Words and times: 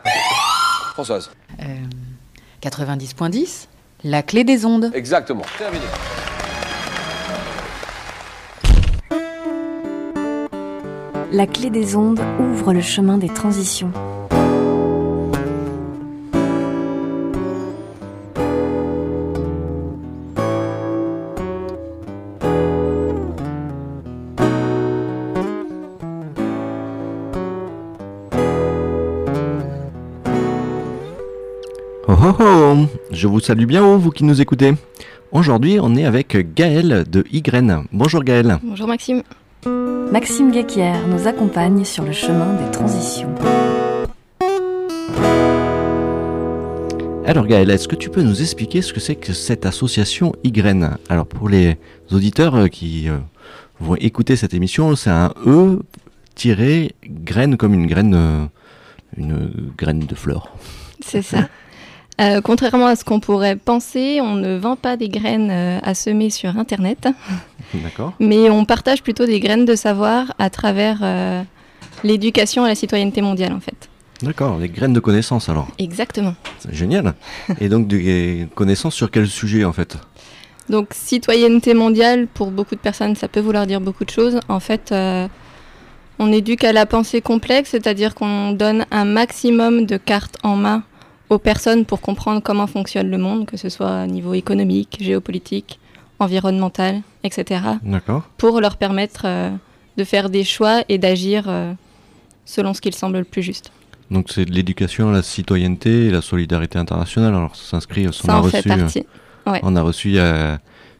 Françoise. 0.93 1.31
Euh, 1.61 1.63
90.10, 2.61 3.67
la 4.03 4.21
clé 4.21 4.43
des 4.43 4.65
ondes. 4.65 4.91
Exactement. 4.93 5.43
Terminé. 5.57 5.85
La 11.31 11.47
clé 11.47 11.69
des 11.69 11.95
ondes 11.95 12.19
ouvre 12.37 12.73
le 12.73 12.81
chemin 12.81 13.17
des 13.17 13.29
transitions. 13.29 13.93
Je 33.21 33.27
vous 33.27 33.39
salue 33.39 33.65
bien 33.65 33.85
haut, 33.85 33.99
vous 33.99 34.09
qui 34.09 34.23
nous 34.23 34.41
écoutez. 34.41 34.73
Aujourd'hui, 35.31 35.77
on 35.79 35.95
est 35.95 36.05
avec 36.05 36.55
Gaël 36.55 37.05
de 37.07 37.23
Ygraine. 37.31 37.83
Bonjour 37.91 38.23
Gaël. 38.23 38.57
Bonjour 38.63 38.87
Maxime. 38.87 39.21
Maxime 40.11 40.49
Guéquière 40.49 41.07
nous 41.07 41.27
accompagne 41.27 41.85
sur 41.85 42.03
le 42.03 42.13
chemin 42.13 42.55
des 42.55 42.71
transitions. 42.71 43.29
Alors 47.27 47.45
Gaël, 47.45 47.69
est-ce 47.69 47.87
que 47.87 47.95
tu 47.95 48.09
peux 48.09 48.23
nous 48.23 48.41
expliquer 48.41 48.81
ce 48.81 48.91
que 48.91 48.99
c'est 48.99 49.17
que 49.17 49.33
cette 49.33 49.67
association 49.67 50.33
Ygraine 50.43 50.97
Alors 51.07 51.27
pour 51.27 51.47
les 51.47 51.77
auditeurs 52.11 52.55
euh, 52.55 52.67
qui 52.69 53.07
euh, 53.07 53.19
vont 53.79 53.97
écouter 53.97 54.35
cette 54.35 54.55
émission, 54.55 54.95
c'est 54.95 55.11
un 55.11 55.31
E 55.45 55.83
tiré 56.33 56.95
graine 57.05 57.55
comme 57.55 57.75
une 57.75 57.85
graine, 57.85 58.15
euh, 58.15 58.45
une 59.15 59.51
graine 59.77 59.99
de 59.99 60.15
fleur. 60.15 60.55
C'est 61.05 61.21
ça. 61.21 61.47
Euh, 62.19 62.41
contrairement 62.41 62.87
à 62.87 62.95
ce 62.95 63.03
qu'on 63.05 63.19
pourrait 63.19 63.55
penser, 63.55 64.19
on 64.21 64.35
ne 64.35 64.57
vend 64.57 64.75
pas 64.75 64.97
des 64.97 65.09
graines 65.09 65.49
euh, 65.49 65.79
à 65.81 65.93
semer 65.93 66.29
sur 66.29 66.57
Internet, 66.57 67.07
D'accord 67.73 68.13
mais 68.19 68.49
on 68.49 68.65
partage 68.65 69.01
plutôt 69.01 69.25
des 69.25 69.39
graines 69.39 69.63
de 69.63 69.75
savoir 69.75 70.33
à 70.37 70.49
travers 70.49 70.99
euh, 71.03 71.41
l'éducation 72.03 72.65
et 72.65 72.69
la 72.69 72.75
citoyenneté 72.75 73.21
mondiale 73.21 73.53
en 73.53 73.61
fait. 73.61 73.89
D'accord, 74.21 74.59
des 74.59 74.69
graines 74.69 74.93
de 74.93 74.99
connaissances 74.99 75.49
alors. 75.49 75.67
Exactement. 75.79 76.35
C'est 76.59 76.75
génial. 76.75 77.15
Et 77.59 77.69
donc 77.69 77.87
des 77.87 78.47
connaissances 78.53 78.93
sur 78.93 79.09
quel 79.09 79.27
sujet 79.27 79.63
en 79.63 79.73
fait? 79.73 79.97
Donc 80.69 80.89
citoyenneté 80.91 81.73
mondiale, 81.73 82.27
pour 82.27 82.51
beaucoup 82.51 82.75
de 82.75 82.81
personnes, 82.81 83.15
ça 83.15 83.27
peut 83.27 83.39
vouloir 83.39 83.65
dire 83.65 83.81
beaucoup 83.81 84.05
de 84.05 84.11
choses. 84.11 84.39
En 84.47 84.59
fait, 84.59 84.93
on 86.19 86.31
éduque 86.31 86.63
à 86.63 86.71
la 86.71 86.85
pensée 86.85 87.19
complexe, 87.19 87.71
c'est-à-dire 87.71 88.13
qu'on 88.13 88.51
donne 88.51 88.85
un 88.91 89.05
maximum 89.05 89.87
de 89.87 89.97
cartes 89.97 90.37
en 90.43 90.55
main 90.55 90.83
aux 91.31 91.39
personnes 91.39 91.85
pour 91.85 92.01
comprendre 92.01 92.41
comment 92.43 92.67
fonctionne 92.67 93.09
le 93.09 93.17
monde, 93.17 93.45
que 93.45 93.57
ce 93.57 93.69
soit 93.69 94.03
au 94.03 94.07
niveau 94.07 94.33
économique, 94.33 94.97
géopolitique, 94.99 95.79
environnemental, 96.19 97.01
etc., 97.23 97.61
pour 98.37 98.61
leur 98.61 98.75
permettre 98.77 99.21
euh, 99.25 99.49
de 99.97 100.03
faire 100.03 100.29
des 100.29 100.43
choix 100.43 100.83
et 100.89 100.97
d'agir 100.97 101.45
euh, 101.47 101.73
selon 102.45 102.73
ce 102.73 102.81
qu'il 102.81 102.93
semble 102.93 103.17
le 103.19 103.23
plus 103.23 103.41
juste. 103.43 103.71
Donc 104.11 104.27
c'est 104.29 104.43
de 104.45 104.51
l'éducation 104.51 105.09
à 105.09 105.13
la 105.13 105.21
citoyenneté 105.21 106.07
et 106.07 106.11
la 106.11 106.21
solidarité 106.21 106.77
internationale. 106.77 107.33
Alors 107.33 107.55
ça 107.55 107.63
s'inscrit, 107.71 108.07
on 108.07 108.11
Ça 108.11 108.33
a 108.35 108.39
en 108.39 108.41
reçu, 108.41 108.67
partie. 108.67 109.05
Ouais. 109.47 109.59
on 109.63 109.75
a 109.77 109.81
reçu 109.81 110.15
euh, 110.17 110.57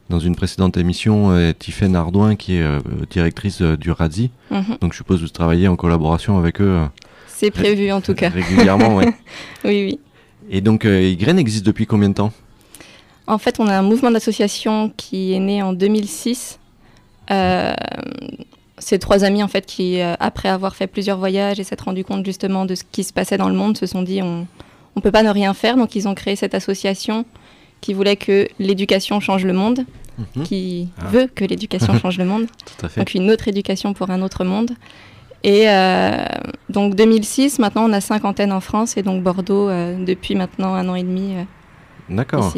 dans 0.08 0.18
une 0.18 0.34
précédente 0.34 0.78
émission 0.78 1.30
euh, 1.30 1.52
Tiffaine 1.52 1.94
Ardouin 1.94 2.36
qui 2.36 2.56
est 2.56 2.62
euh, 2.62 2.80
directrice 3.10 3.60
du 3.60 3.90
RADZI. 3.90 4.30
Mhm. 4.50 4.78
Donc 4.80 4.92
je 4.92 4.96
suppose 4.96 5.18
que 5.18 5.24
vous 5.26 5.28
travaillez 5.30 5.68
en 5.68 5.76
collaboration 5.76 6.38
avec 6.38 6.60
eux 6.62 6.80
C'est 7.28 7.50
prévu 7.50 7.92
en 7.92 8.00
tout 8.00 8.14
cas. 8.14 8.30
régulièrement. 8.30 8.96
ouais. 8.96 9.12
Oui, 9.64 9.84
oui. 9.84 10.00
Et 10.50 10.60
donc 10.60 10.84
euh, 10.84 11.02
Ygraine 11.02 11.38
existe 11.38 11.64
depuis 11.64 11.86
combien 11.86 12.08
de 12.08 12.14
temps 12.14 12.32
En 13.26 13.38
fait, 13.38 13.60
on 13.60 13.66
a 13.66 13.76
un 13.76 13.82
mouvement 13.82 14.10
d'association 14.10 14.92
qui 14.96 15.32
est 15.34 15.38
né 15.40 15.62
en 15.62 15.72
2006. 15.72 16.58
Euh, 17.30 17.72
c'est 18.78 18.98
trois 18.98 19.24
amis 19.24 19.42
en 19.42 19.48
fait 19.48 19.64
qui, 19.64 20.00
euh, 20.00 20.14
après 20.18 20.48
avoir 20.48 20.74
fait 20.74 20.86
plusieurs 20.88 21.18
voyages 21.18 21.60
et 21.60 21.64
s'être 21.64 21.82
rendu 21.84 22.04
compte 22.04 22.24
justement 22.26 22.64
de 22.64 22.74
ce 22.74 22.82
qui 22.90 23.04
se 23.04 23.12
passait 23.12 23.38
dans 23.38 23.48
le 23.48 23.54
monde, 23.54 23.76
se 23.78 23.86
sont 23.86 24.02
dit 24.02 24.20
on 24.22 24.46
on 24.94 25.00
peut 25.00 25.12
pas 25.12 25.22
ne 25.22 25.30
rien 25.30 25.54
faire. 25.54 25.76
Donc 25.76 25.94
ils 25.94 26.06
ont 26.08 26.14
créé 26.14 26.36
cette 26.36 26.54
association 26.54 27.24
qui 27.80 27.94
voulait 27.94 28.16
que 28.16 28.46
l'éducation 28.58 29.20
change 29.20 29.44
le 29.44 29.52
monde, 29.54 29.84
Mhm. 30.36 30.42
qui 30.42 30.88
Ah. 30.98 31.06
veut 31.06 31.26
que 31.34 31.44
l'éducation 31.44 31.94
change 31.98 32.18
le 32.18 32.26
monde. 32.26 32.46
Tout 32.66 32.84
à 32.86 32.88
fait. 32.90 33.00
Donc 33.00 33.14
une 33.14 33.30
autre 33.30 33.48
éducation 33.48 33.94
pour 33.94 34.10
un 34.10 34.20
autre 34.20 34.44
monde. 34.44 34.72
Et 35.44 35.68
euh, 35.68 36.24
donc 36.68 36.94
2006, 36.94 37.58
maintenant 37.58 37.84
on 37.88 37.92
a 37.92 38.00
cinquantaine 38.00 38.52
en 38.52 38.60
France 38.60 38.96
et 38.96 39.02
donc 39.02 39.22
Bordeaux 39.22 39.68
euh, 39.68 39.96
depuis 40.04 40.34
maintenant 40.34 40.74
un 40.74 40.88
an 40.88 40.94
et 40.94 41.02
demi 41.02 41.34
euh, 41.36 41.42
D'accord. 42.08 42.52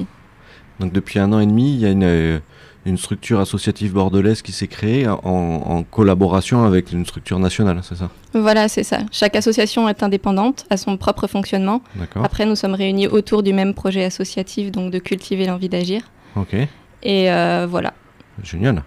Donc 0.80 0.92
depuis 0.92 1.18
un 1.18 1.32
an 1.32 1.40
et 1.40 1.46
demi, 1.46 1.72
il 1.72 1.80
y 1.80 1.86
a 1.86 1.90
une, 1.90 2.40
une 2.84 2.98
structure 2.98 3.40
associative 3.40 3.92
bordelaise 3.92 4.42
qui 4.42 4.52
s'est 4.52 4.66
créée 4.66 5.06
en, 5.08 5.16
en 5.22 5.82
collaboration 5.84 6.64
avec 6.64 6.92
une 6.92 7.06
structure 7.06 7.38
nationale, 7.38 7.80
c'est 7.82 7.94
ça? 7.94 8.10
Voilà, 8.34 8.68
c'est 8.68 8.82
ça. 8.82 8.98
Chaque 9.12 9.36
association 9.36 9.88
est 9.88 10.02
indépendante, 10.02 10.66
a 10.70 10.76
son 10.76 10.96
propre 10.96 11.26
fonctionnement. 11.28 11.80
D'accord. 11.94 12.24
Après, 12.24 12.44
nous 12.44 12.56
sommes 12.56 12.74
réunis 12.74 13.06
autour 13.06 13.44
du 13.44 13.52
même 13.52 13.72
projet 13.72 14.04
associatif, 14.04 14.72
donc 14.72 14.90
de 14.90 14.98
cultiver 14.98 15.46
l'envie 15.46 15.68
d'agir. 15.68 16.02
Ok. 16.34 16.56
Et 17.04 17.28
voilà. 17.68 17.94
Génial. 18.42 18.82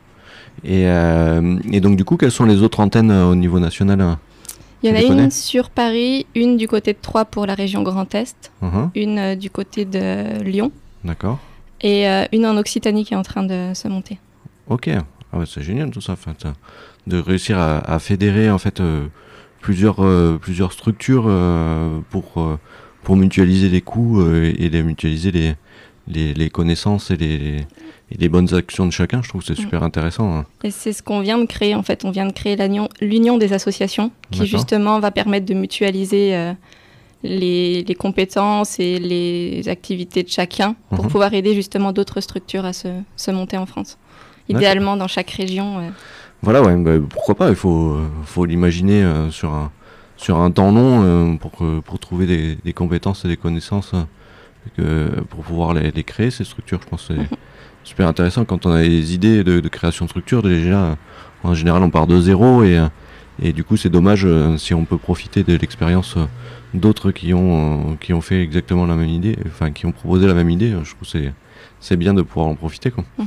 Et, 0.64 0.88
euh, 0.88 1.58
et 1.72 1.80
donc 1.80 1.96
du 1.98 2.04
coup, 2.04 2.18
quelles 2.18 2.32
sont 2.32 2.46
les 2.46 2.62
autres 2.62 2.80
antennes 2.80 3.12
euh, 3.12 3.26
au 3.30 3.36
niveau 3.36 3.60
national 3.60 4.02
euh 4.02 4.14
Il 4.84 4.90
y 4.90 4.94
en 4.94 4.96
a 4.96 5.24
une 5.24 5.32
sur 5.32 5.70
Paris, 5.70 6.26
une 6.36 6.58
du 6.58 6.68
côté 6.68 6.94
de 6.94 6.98
Troyes 7.02 7.26
pour 7.26 7.46
la 7.46 7.54
région 7.54 7.84
Grand 7.84 8.14
Est, 8.16 8.52
Mhm. 8.62 8.90
une 8.96 9.20
euh, 9.20 9.36
du 9.36 9.50
côté 9.50 9.86
de 9.86 10.42
Lyon 10.44 10.72
D'accord. 11.04 11.40
et 11.82 12.06
une 12.32 12.46
en 12.46 12.58
Occitanie 12.58 13.06
qui 13.06 13.14
est 13.14 13.18
en 13.18 13.22
train 13.24 13.44
de 13.44 13.72
se 13.76 13.88
monter. 13.88 14.18
Ok. 14.68 14.90
Ah 15.32 15.38
ouais, 15.38 15.46
c'est 15.46 15.62
génial 15.62 15.92
tout 15.92 16.02
ça, 16.02 16.14
en 16.14 16.16
fait, 16.16 16.48
de 17.06 17.20
réussir 17.20 17.60
à, 17.60 17.78
à 17.80 18.00
fédérer 18.00 18.50
en 18.50 18.58
fait 18.58 18.80
euh, 18.80 19.06
plusieurs 19.62 20.04
euh, 20.04 20.38
plusieurs 20.42 20.72
structures 20.72 21.26
euh, 21.28 22.00
pour 22.10 22.58
pour 23.04 23.16
mutualiser 23.16 23.70
les 23.70 23.82
coûts 23.82 24.20
euh, 24.22 24.54
et 24.58 24.70
les 24.70 24.84
mutualiser 24.84 25.32
les, 25.32 25.56
les 26.08 26.34
les 26.34 26.50
connaissances 26.50 27.12
et 27.12 27.18
les 27.18 27.66
et 28.12 28.18
les 28.18 28.30
bonnes 28.30 28.54
actions 28.54 28.86
de 28.86 28.92
chacun. 28.92 29.22
Je 29.22 29.30
trouve 29.30 29.42
que 29.42 29.48
c'est 29.48 29.62
super 29.62 29.84
intéressant. 29.84 30.38
hein. 30.38 30.46
Et 30.64 30.72
c'est 30.72 30.94
ce 30.94 31.04
qu'on 31.04 31.20
vient 31.20 31.38
de 31.38 31.46
créer 31.46 31.76
en 31.76 31.84
fait. 31.84 32.06
On 32.06 32.12
vient 32.12 32.26
de 32.26 32.32
créer 32.32 32.56
l'union- 33.02 33.38
des 33.38 33.52
associations 33.54 34.12
qui 34.32 34.46
justement 34.46 35.00
va 35.00 35.12
permettre 35.12 35.46
de 35.46 35.54
mutualiser 35.54 36.34
euh, 36.36 36.54
les, 37.24 37.84
les 37.84 37.96
compétences 37.96 38.80
et 38.80 39.00
les 39.00 39.68
activités 39.68 40.24
de 40.24 40.30
chacun 40.30 40.76
pour 40.90 41.06
Mhm. 41.06 41.12
pouvoir 41.12 41.34
aider 41.34 41.54
justement 41.56 41.92
d'autres 41.92 42.22
structures 42.22 42.64
à 42.66 42.74
se, 42.74 42.88
se 43.18 43.32
monter 43.32 43.58
en 43.58 43.66
France. 43.66 43.98
Idéalement 44.50 44.96
dans 44.96 45.08
chaque 45.10 45.32
région. 45.32 45.80
euh. 45.80 45.90
Voilà, 46.42 46.62
ouais, 46.62 46.78
bah, 46.78 46.92
pourquoi 47.10 47.36
pas, 47.36 47.50
il 47.50 47.56
faut, 47.56 47.98
faut 48.24 48.46
l'imaginer 48.46 49.04
euh, 49.04 49.30
sur, 49.32 49.52
un, 49.52 49.72
sur 50.16 50.38
un 50.40 50.52
temps 50.52 50.72
long 50.72 51.38
pour, 51.38 52.00
trouver 52.00 52.26
des, 52.28 52.56
des 52.64 52.72
compétences 52.74 53.26
et 53.26 53.28
des 53.28 53.36
connaissances 53.38 53.92
que- 54.76 55.22
pour 55.30 55.44
pouvoir 55.44 55.74
les, 55.74 55.92
les 55.92 56.04
créer, 56.04 56.32
ces 56.32 56.44
structures. 56.44 56.80
Je 56.84 56.88
pense 56.90 57.08
que 57.08 57.14
c'est 57.16 57.38
super 57.84 58.08
intéressant 58.08 58.46
quand 58.46 58.66
on 58.66 58.72
a 58.72 58.82
des 58.82 59.14
idées 59.14 59.44
de, 59.44 59.60
de 59.60 59.68
création 59.70 60.06
de 60.06 60.10
structures. 60.10 60.42
Déjà, 60.44 60.98
en 61.44 61.54
général, 61.54 61.84
on 61.84 61.90
part 61.90 62.08
de 62.08 62.20
zéro 62.20 62.64
et, 62.64 62.80
et 63.42 63.54
du 63.54 63.64
coup, 63.64 63.78
c'est 63.78 63.90
dommage 63.90 64.24
euh, 64.26 64.58
si 64.58 64.74
on 64.74 64.86
peut 64.86 64.98
profiter 64.98 65.44
de 65.44 65.56
l'expérience 65.56 66.16
euh, 66.18 66.26
d'autres 66.74 67.12
qui, 67.12 67.34
ont, 67.34 67.92
euh, 67.92 67.96
qui 68.00 68.14
ont 68.14 68.22
fait 68.22 68.42
exactement 68.42 68.86
la 68.86 68.96
même 68.96 69.10
idée, 69.10 69.38
enfin, 69.48 69.72
qui 69.72 69.86
ont 69.86 69.92
proposé 69.92 70.28
la 70.28 70.34
même 70.34 70.50
idée. 70.50 70.70
Je 70.84 70.94
trouve 70.96 71.10
que 71.12 71.32
c'est- 71.80 71.96
bien 71.96 72.14
de 72.14 72.22
pouvoir 72.24 72.48
en 72.48 72.56
profiter. 72.56 72.92
Quoi. 72.92 73.04
Mhm. 73.20 73.26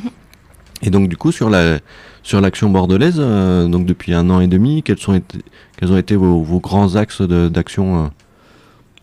Et 0.83 0.91
donc, 0.91 1.09
du 1.09 1.17
coup, 1.17 1.31
sur 1.31 1.51
la, 1.51 1.79
sur 2.23 2.41
l'action 2.41 2.71
bordelaise, 2.71 3.17
donc 3.19 3.85
depuis 3.87 4.15
un 4.15 4.29
an 4.31 4.41
et 4.41 4.47
demi, 4.47 4.83
quels, 4.83 4.99
sont 4.99 5.15
été, 5.15 5.39
quels 5.77 5.93
ont 5.93 5.97
été 5.99 6.17
vos, 6.17 6.43
vos 6.43 6.59
grands 6.59 6.97
axes 6.97 7.21
d'action 7.23 8.11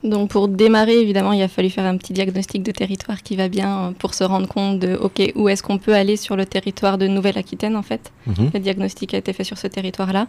Donc 0.08 0.30
pour 0.30 0.48
démarrer, 0.48 0.98
évidemment, 1.00 1.34
il 1.34 1.42
a 1.42 1.48
fallu 1.48 1.70
faire 1.70 1.86
un 1.86 1.98
petit 1.98 2.14
diagnostic 2.14 2.64
de 2.64 2.72
territoire 2.72 3.22
qui 3.24 3.36
va 3.36 3.50
bien 3.50 3.78
euh, 3.78 3.92
pour 3.92 4.14
se 4.14 4.24
rendre 4.24 4.48
compte 4.48 4.80
de 4.80 4.96
OK, 4.96 5.22
où 5.36 5.50
est-ce 5.50 5.62
qu'on 5.62 5.78
peut 5.78 5.94
aller 5.94 6.18
sur 6.18 6.36
le 6.36 6.46
territoire 6.46 6.98
de 6.98 7.08
Nouvelle-Aquitaine 7.08 7.76
en 7.76 7.84
fait. 7.84 8.12
Mhm. 8.26 8.52
Le 8.54 8.60
diagnostic 8.60 9.14
a 9.14 9.18
été 9.18 9.34
fait 9.34 9.44
sur 9.44 9.58
ce 9.58 9.68
territoire-là. 9.68 10.28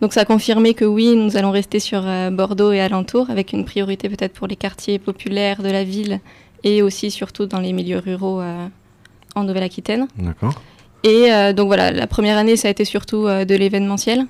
Donc 0.00 0.12
ça 0.12 0.20
a 0.20 0.24
confirmé 0.24 0.74
que 0.74 0.84
oui, 0.84 1.16
nous 1.16 1.36
allons 1.36 1.50
rester 1.50 1.78
sur 1.78 2.02
euh, 2.04 2.30
Bordeaux 2.30 2.72
et 2.72 2.80
alentours, 2.80 3.30
avec 3.30 3.52
une 3.52 3.64
priorité 3.64 4.08
peut-être 4.08 4.34
pour 4.34 4.46
les 4.46 4.56
quartiers 4.56 4.98
populaires 4.98 5.62
de 5.62 5.70
la 5.70 5.84
ville 5.84 6.20
et 6.62 6.82
aussi 6.82 7.10
surtout 7.10 7.46
dans 7.46 7.60
les 7.60 7.72
milieux 7.72 7.98
ruraux 7.98 8.40
euh, 8.40 8.66
en 9.34 9.44
Nouvelle-Aquitaine. 9.44 10.08
D'accord. 10.18 10.60
Et 11.04 11.32
euh, 11.32 11.52
donc 11.52 11.68
voilà, 11.68 11.90
la 11.90 12.06
première 12.06 12.38
année, 12.38 12.56
ça 12.56 12.68
a 12.68 12.70
été 12.70 12.84
surtout 12.84 13.24
de 13.24 13.54
l'événementiel. 13.54 14.26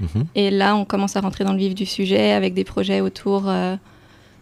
Mhm. 0.00 0.26
Et 0.34 0.50
là, 0.50 0.76
on 0.76 0.84
commence 0.84 1.16
à 1.16 1.20
rentrer 1.20 1.44
dans 1.44 1.52
le 1.52 1.58
vif 1.58 1.74
du 1.74 1.86
sujet 1.86 2.32
avec 2.32 2.54
des 2.54 2.64
projets 2.64 3.00
autour 3.00 3.44
euh, 3.48 3.76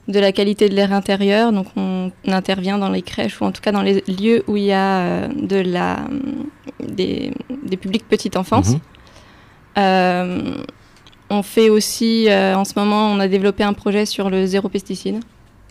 de 0.08 0.18
la 0.18 0.32
qualité 0.32 0.68
de 0.68 0.74
l'air 0.74 0.92
intérieur. 0.92 1.52
Donc 1.52 1.66
on, 1.76 2.10
intervient 2.26 2.78
dans 2.78 2.90
les 2.90 3.02
crèches 3.02 3.40
ou 3.40 3.44
en 3.44 3.52
tout 3.52 3.60
cas 3.60 3.72
dans 3.72 3.82
les 3.82 4.02
lieux 4.08 4.44
où 4.46 4.56
il 4.56 4.64
y 4.64 4.72
a 4.72 4.98
euh, 4.98 5.28
de 5.28 5.56
la, 5.56 6.00
des, 6.80 7.32
des 7.64 7.76
publics 7.76 8.06
petite 8.08 8.36
enfance. 8.36 8.72
Mhm. 8.72 8.80
Euh, 9.78 10.54
on 11.28 11.42
fait 11.42 11.70
aussi, 11.70 12.28
en 12.30 12.64
ce 12.64 12.74
moment, 12.76 13.10
on 13.10 13.18
a 13.18 13.26
développé 13.26 13.64
un 13.64 13.72
projet 13.72 14.06
sur 14.06 14.30
le 14.30 14.46
zéro 14.46 14.68
pesticide. 14.68 15.20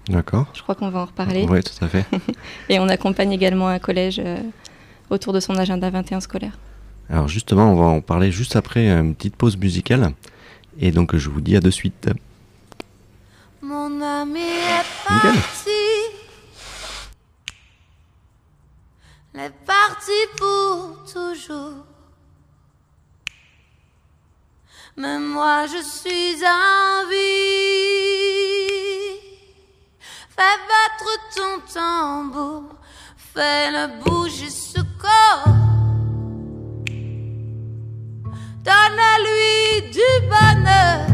D'accord. 0.09 0.47
Je 0.53 0.61
crois 0.61 0.75
qu'on 0.75 0.89
va 0.89 0.99
en 0.99 1.05
reparler. 1.05 1.45
Oui, 1.49 1.63
tout 1.63 1.83
à 1.83 1.87
fait. 1.87 2.05
Et 2.69 2.77
on 2.77 2.89
accompagne 2.89 3.31
également 3.31 3.69
un 3.69 3.79
collège 3.79 4.21
autour 5.09 5.31
de 5.31 5.39
son 5.39 5.55
agenda 5.55 5.89
21 5.89 6.19
scolaire. 6.19 6.57
Alors 7.09 7.27
justement, 7.27 7.71
on 7.71 7.75
va 7.75 7.85
en 7.85 8.01
parler 8.01 8.31
juste 8.31 8.55
après 8.55 8.89
une 8.89 9.15
petite 9.15 9.35
pause 9.35 9.57
musicale. 9.57 10.13
Et 10.79 10.91
donc 10.91 11.15
je 11.15 11.29
vous 11.29 11.41
dis 11.41 11.55
à 11.55 11.59
de 11.59 11.69
suite. 11.69 12.09
Mon 13.61 14.01
ami 14.01 14.39
est 14.39 14.85
parti. 15.07 15.69
Il 19.33 19.39
est 19.39 19.53
parti 19.65 20.11
pour 20.37 21.03
toujours. 21.11 21.85
Mais 24.97 25.19
moi 25.19 25.65
je 25.67 25.81
suis 25.83 26.43
en 26.45 27.09
vie. 27.09 27.85
Fais 30.29 30.57
battre 30.69 31.09
ton 31.35 31.73
tambour. 31.73 32.75
Fais-le 33.33 34.03
bouger 34.03 34.49
ce 34.49 34.79
corps. 34.99 35.64
Donne-lui 38.65 39.91
du 39.91 40.09
bonheur. 40.31 41.05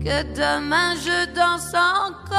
Que 0.00 0.16
demain 0.34 0.90
je 0.96 1.18
danse 1.32 1.74
encore. 1.74 2.32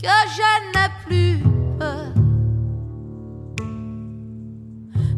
Que 0.00 0.18
je 0.36 0.50
n'ai 0.72 0.90
plus 1.04 1.36
peur. 1.76 2.12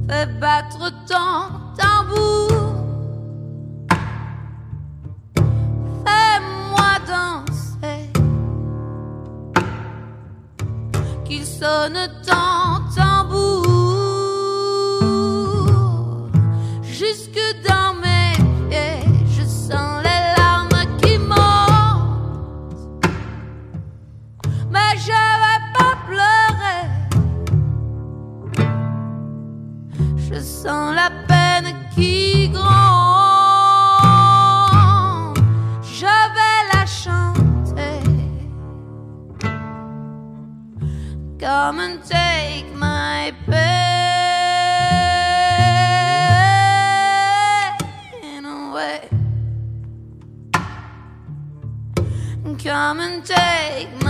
Fais 0.09 0.27
battre 0.41 0.85
ton 1.07 1.39
tambour. 1.77 2.65
Fais-moi 6.07 6.93
danser. 7.07 8.11
Qu'il 11.27 11.45
sonne 11.45 12.09
ton 12.27 12.74
sens 30.45 30.95
la 30.95 31.11
peine 31.27 31.75
qui 31.95 32.51
gronde. 32.51 32.69
Je 35.83 36.15
vais 36.37 36.63
la 36.73 36.85
chanter. 36.87 38.03
Come 41.39 41.81
and 41.81 41.99
take 42.05 42.67
my 42.75 43.33
pain 43.47 43.65
away. 48.45 49.09
Come 52.63 53.01
and 53.01 53.25
take 53.25 53.89
my 54.03 54.04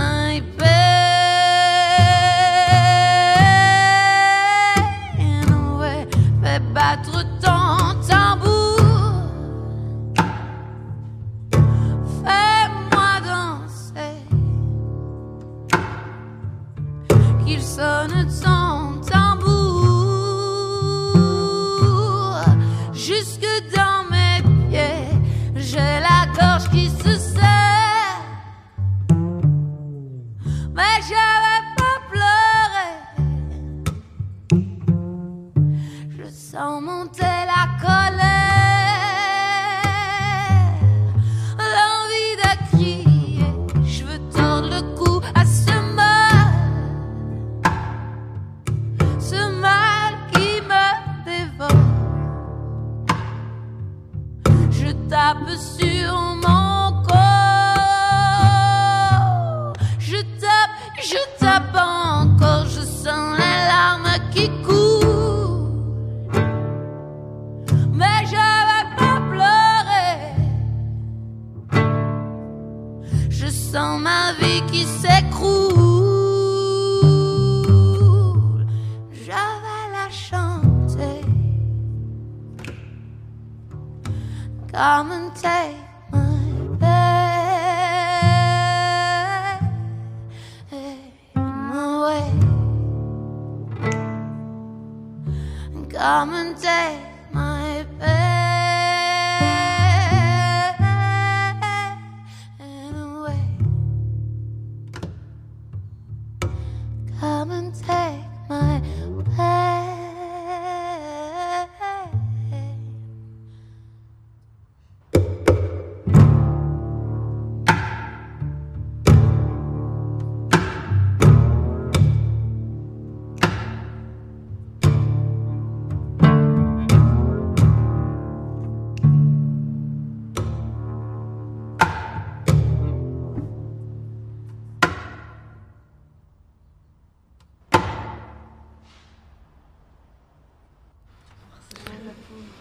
Come 84.75 85.13
and 85.13 85.33
take 85.33 85.84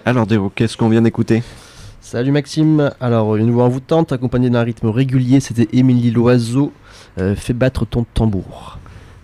Alors 0.06 0.26
Déo, 0.26 0.52
qu'est-ce 0.54 0.76
qu'on 0.76 0.90
vient 0.90 1.00
d'écouter? 1.00 1.42
Salut 2.02 2.30
Maxime, 2.30 2.90
alors 3.00 3.36
une 3.36 3.50
voix 3.50 3.64
envoûtante 3.64 4.12
accompagnée 4.12 4.50
d'un 4.50 4.62
rythme 4.62 4.88
régulier, 4.88 5.40
c'était 5.40 5.66
Émilie 5.72 6.10
Loiseau, 6.10 6.74
euh, 7.18 7.34
Fais 7.34 7.54
battre 7.54 7.86
ton 7.86 8.04
tambour. 8.12 8.78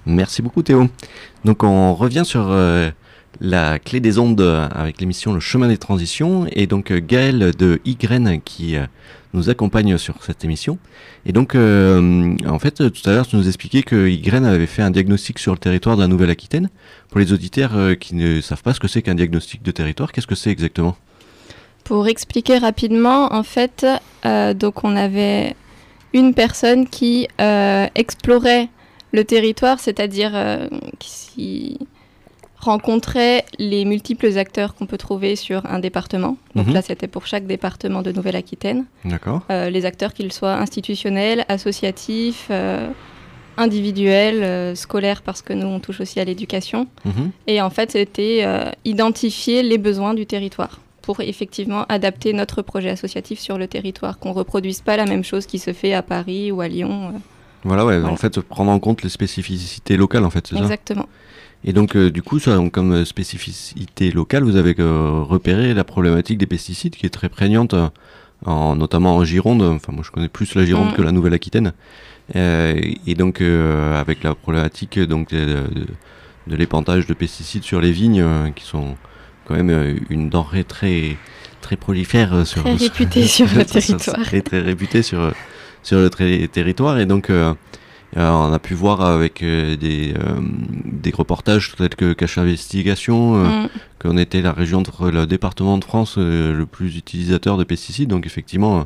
Merci 0.07 0.41
beaucoup 0.41 0.63
Théo. 0.63 0.89
Donc 1.45 1.65
on 1.65 1.95
revient 1.95 2.23
sur 2.25 2.47
euh, 2.49 2.91
la 3.43 3.79
clé 3.79 4.01
des 4.01 4.19
ondes 4.19 4.41
euh, 4.41 4.69
avec 4.75 5.03
l'émission 5.03 5.35
Le 5.35 5.41
chemin 5.41 5.69
des 5.69 5.77
transitions 5.77 6.47
et 6.51 6.67
donc 6.67 6.91
Gaël 6.91 7.55
de 7.59 7.79
Y 7.85 8.43
qui 8.43 8.77
nous 9.33 9.51
accompagne 9.51 9.97
sur 9.99 10.23
cette 10.25 10.45
émission. 10.45 10.79
Et 11.27 11.33
donc 11.33 11.55
euh, 11.55 12.37
en 12.47 12.59
fait 12.59 12.91
tout 12.91 13.09
à 13.09 13.13
l'heure 13.13 13.27
tu 13.27 13.37
nous 13.37 13.47
expliquais 13.47 13.83
que 13.83 14.09
Y 14.09 14.45
avait 14.45 14.67
fait 14.67 14.83
un 14.83 14.91
diagnostic 14.91 15.39
sur 15.39 15.53
le 15.53 15.59
territoire 15.59 15.97
de 15.97 16.03
la 16.03 16.09
Nouvelle-Aquitaine. 16.09 16.71
Pour 17.09 17.21
les 17.21 17.33
auditeurs 17.33 17.77
euh, 17.77 17.95
qui 17.95 18.15
ne 18.15 18.41
savent 18.41 18.63
pas 18.63 18.75
ce 18.75 18.81
que 18.81 18.89
c'est 18.89 19.03
qu'un 19.03 19.15
diagnostic 19.15 19.63
de 19.63 19.71
territoire, 19.71 20.13
qu'est-ce 20.13 20.27
que 20.27 20.35
c'est 20.35 20.51
exactement? 20.51 20.97
Pour 21.85 22.07
expliquer 22.09 22.59
rapidement, 22.59 23.33
en 23.33 23.43
fait, 23.43 23.87
euh, 24.25 24.55
donc 24.55 24.85
on 24.85 24.97
avait 24.97 25.57
une 26.13 26.35
personne 26.35 26.89
qui 26.89 27.29
explorait 27.95 28.69
le 29.13 29.25
territoire, 29.25 29.79
c'est-à-dire 29.79 30.33
qui 30.99 31.79
rencontrait 32.61 33.45
les 33.59 33.85
multiples 33.85 34.37
acteurs 34.39 34.75
qu'on 34.75 34.87
peut 34.87 34.99
trouver 34.99 35.35
sur 35.35 35.65
un 35.67 35.79
département. 35.79 36.37
Donc 36.55 36.67
Mhm. 36.69 36.75
là, 36.75 36.83
c'était 36.83 37.09
pour 37.09 37.27
chaque 37.27 37.47
département 37.47 38.03
de 38.03 38.13
Nouvelle-Aquitaine. 38.13 38.85
D'accord. 39.05 39.43
Euh, 39.51 39.71
les 39.71 39.87
acteurs, 39.87 40.13
qu'ils 40.13 40.33
soient 40.33 40.55
institutionnels, 40.55 41.45
associatifs, 41.49 42.49
euh, 42.51 42.89
individuels, 43.57 44.43
euh, 44.43 44.75
scolaires, 44.75 45.23
parce 45.23 45.43
que 45.43 45.53
nous, 45.53 45.67
on 45.67 45.81
touche 45.81 46.01
aussi 46.01 46.21
à 46.21 46.25
l'éducation. 46.25 46.87
Mhm. 47.05 47.31
Et 47.47 47.61
en 47.63 47.71
fait, 47.71 47.91
c'était 47.93 48.47
identifier 48.85 49.63
les 49.63 49.79
besoins 49.79 50.15
du 50.15 50.27
territoire 50.27 50.81
pour 51.03 51.21
effectivement 51.21 51.87
adapter 51.89 52.33
notre 52.35 52.61
projet 52.63 52.91
associatif 52.91 53.41
sur 53.41 53.57
le 53.59 53.67
territoire, 53.67 54.19
qu'on 54.19 54.33
reproduise 54.33 54.83
pas 54.83 54.97
la 54.99 55.07
même 55.07 55.25
chose 55.25 55.47
qui 55.47 55.59
se 55.59 55.73
fait 55.73 55.95
à 55.95 56.03
Paris 56.03 56.53
ou 56.53 56.61
à 56.61 56.69
Lyon. 56.69 57.15
Voilà, 57.65 57.85
ouais, 57.87 57.99
Voilà. 57.99 58.13
en 58.13 58.17
fait, 58.17 58.39
prendre 58.41 58.71
en 58.71 58.79
compte 58.79 59.03
les 59.03 59.09
spécificités 59.11 59.97
locales, 59.97 60.25
en 60.25 60.31
fait, 60.31 60.47
c'est 60.47 60.57
ça? 60.57 60.63
Exactement. 60.63 61.07
Et 61.65 61.73
donc, 61.75 61.95
euh, 61.97 62.11
du 62.11 62.23
coup, 62.23 62.39
ça, 62.39 62.57
donc, 62.57 62.73
comme 62.73 63.05
spécificité 63.05 64.11
locale, 64.11 64.45
vous 64.45 64.57
avez 64.57 64.75
euh, 64.79 65.23
repéré 65.23 65.75
la 65.75 65.85
problématique 65.85 66.39
des 66.39 66.47
pesticides 66.47 66.97
qui 66.97 67.05
est 67.07 67.11
très 67.11 67.29
prégnante, 67.29 67.75
euh, 67.75 67.89
en, 68.47 68.77
notamment 68.77 69.17
en 69.17 69.25
Gironde. 69.25 69.61
Enfin, 69.63 69.93
moi, 69.93 70.03
je 70.05 70.11
connais 70.11 70.29
plus 70.29 70.55
la 70.55 70.65
Gironde 70.65 70.93
Mm. 70.93 70.95
que 70.95 71.03
la 71.03 71.13
Nouvelle-Aquitaine. 71.13 71.73
Et 72.35 73.15
donc, 73.19 73.41
avec 73.41 74.23
la 74.23 74.35
problématique 74.37 74.99
donc, 75.01 75.31
de, 75.35 75.45
de- 75.75 75.87
de 76.47 76.57
l'épantage 76.57 77.07
de 77.07 77.13
pesticides 77.15 77.65
sur 77.65 77.81
les 77.81 77.91
vignes, 77.93 78.25
qui 78.55 78.65
sont 78.65 78.97
quand 79.47 79.55
même 79.55 79.99
une 80.11 80.31
denrée 80.31 80.63
très, 80.65 81.17
très 81.61 81.77
prolifère 81.77 82.47
sur 82.47 82.63
Très 82.63 82.75
réputée 82.77 83.27
sur 83.27 83.47
le 83.55 83.65
territoire. 83.65 84.23
Très, 84.23 84.41
très 84.43 84.61
réputé 84.61 85.03
sur, 85.03 85.33
sur 85.83 85.99
le 85.99 86.09
territoire. 86.49 86.99
Et 87.01 87.07
donc, 87.07 87.31
on 88.17 88.53
a 88.53 88.59
pu 88.59 88.75
voir 88.75 89.01
avec 89.03 89.43
euh, 89.43 89.77
des, 89.77 90.13
euh, 90.15 90.41
des 90.85 91.11
reportages 91.13 91.75
tels 91.77 91.91
que 91.95 92.13
Cache 92.13 92.39
Investigation 92.39 93.37
euh, 93.37 93.47
Mm. 93.65 93.69
qu'on 94.01 94.17
était 94.19 94.41
la 94.43 94.53
région, 94.53 94.83
de- 94.83 94.91
le 95.11 95.27
département 95.27 95.79
de 95.79 95.85
France 95.85 96.17
euh, 96.19 96.53
le 96.55 96.67
plus 96.67 96.97
utilisateur 96.97 97.57
de 97.57 97.65
pesticides. 97.65 98.09
Donc, 98.09 98.27
effectivement, 98.27 98.79
euh, 98.81 98.83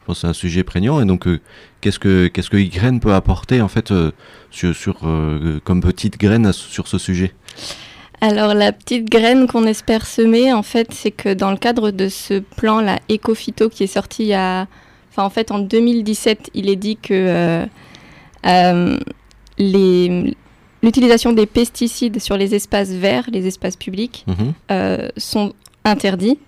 je 0.00 0.06
pense 0.06 0.16
que 0.16 0.20
c'est 0.22 0.26
un 0.28 0.32
sujet 0.34 0.62
prégnant. 0.62 1.00
Et 1.00 1.04
donc, 1.06 1.26
euh, 1.26 1.40
qu'est-ce 1.80 1.98
que 1.98 2.26
qu'est-ce 2.28 2.50
que 2.50 2.98
peut 2.98 3.14
apporter 3.14 3.60
en 3.62 3.68
fait 3.68 3.90
euh, 3.92 4.10
sur, 4.50 4.74
sur, 4.74 4.96
euh, 5.04 5.58
comme 5.64 5.80
petite 5.80 6.18
graine 6.18 6.46
à- 6.46 6.52
sur 6.52 6.86
ce 6.86 6.98
sujet? 6.98 7.32
Alors 8.20 8.54
la 8.54 8.72
petite 8.72 9.10
graine 9.10 9.46
qu'on 9.46 9.64
espère 9.66 10.06
semer, 10.06 10.52
en 10.52 10.62
fait, 10.62 10.88
c'est 10.92 11.10
que 11.10 11.34
dans 11.34 11.50
le 11.50 11.56
cadre 11.58 11.90
de 11.90 12.08
ce 12.08 12.38
plan, 12.40 12.80
la 12.80 12.98
Ecophyto, 13.10 13.68
qui 13.68 13.84
est 13.84 13.88
sorti 13.88 14.22
il 14.24 14.28
y 14.28 14.34
a... 14.34 14.66
Enfin, 15.10 15.24
en 15.24 15.30
fait, 15.30 15.50
en 15.50 15.58
2017, 15.58 16.50
il 16.54 16.68
est 16.68 16.76
dit 16.76 16.96
que 16.96 17.12
euh, 17.14 17.64
euh, 17.64 17.66
l'utilisation 20.82 21.32
des 21.32 21.46
pesticides 21.46 22.20
sur 22.20 22.36
les 22.36 22.54
espaces 22.54 22.90
verts, 22.90 23.24
les 23.32 23.46
espaces 23.46 23.76
publics, 23.76 24.24
Mhm. 24.26 24.52
euh, 24.70 25.08
sont 25.16 25.52
interdits. 25.84 26.38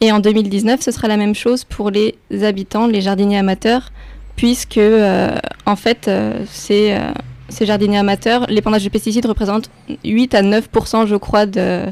Et 0.00 0.12
en 0.12 0.20
2019, 0.20 0.80
ce 0.80 0.90
sera 0.92 1.08
la 1.08 1.16
même 1.16 1.34
chose 1.34 1.64
pour 1.64 1.90
les 1.90 2.14
habitants, 2.42 2.86
les 2.86 3.00
jardiniers 3.00 3.38
amateurs, 3.38 3.90
puisque 4.36 4.78
euh, 4.78 5.36
en 5.66 5.74
fait, 5.76 6.06
euh, 6.06 6.44
ces, 6.50 6.92
euh, 6.92 7.10
ces 7.48 7.66
jardiniers 7.66 7.98
amateurs, 7.98 8.46
l'épandage 8.48 8.84
de 8.84 8.88
pesticides 8.90 9.26
représente 9.26 9.70
8 10.04 10.34
à 10.34 10.42
9% 10.42 11.06
je 11.06 11.16
crois, 11.16 11.46
de, 11.46 11.82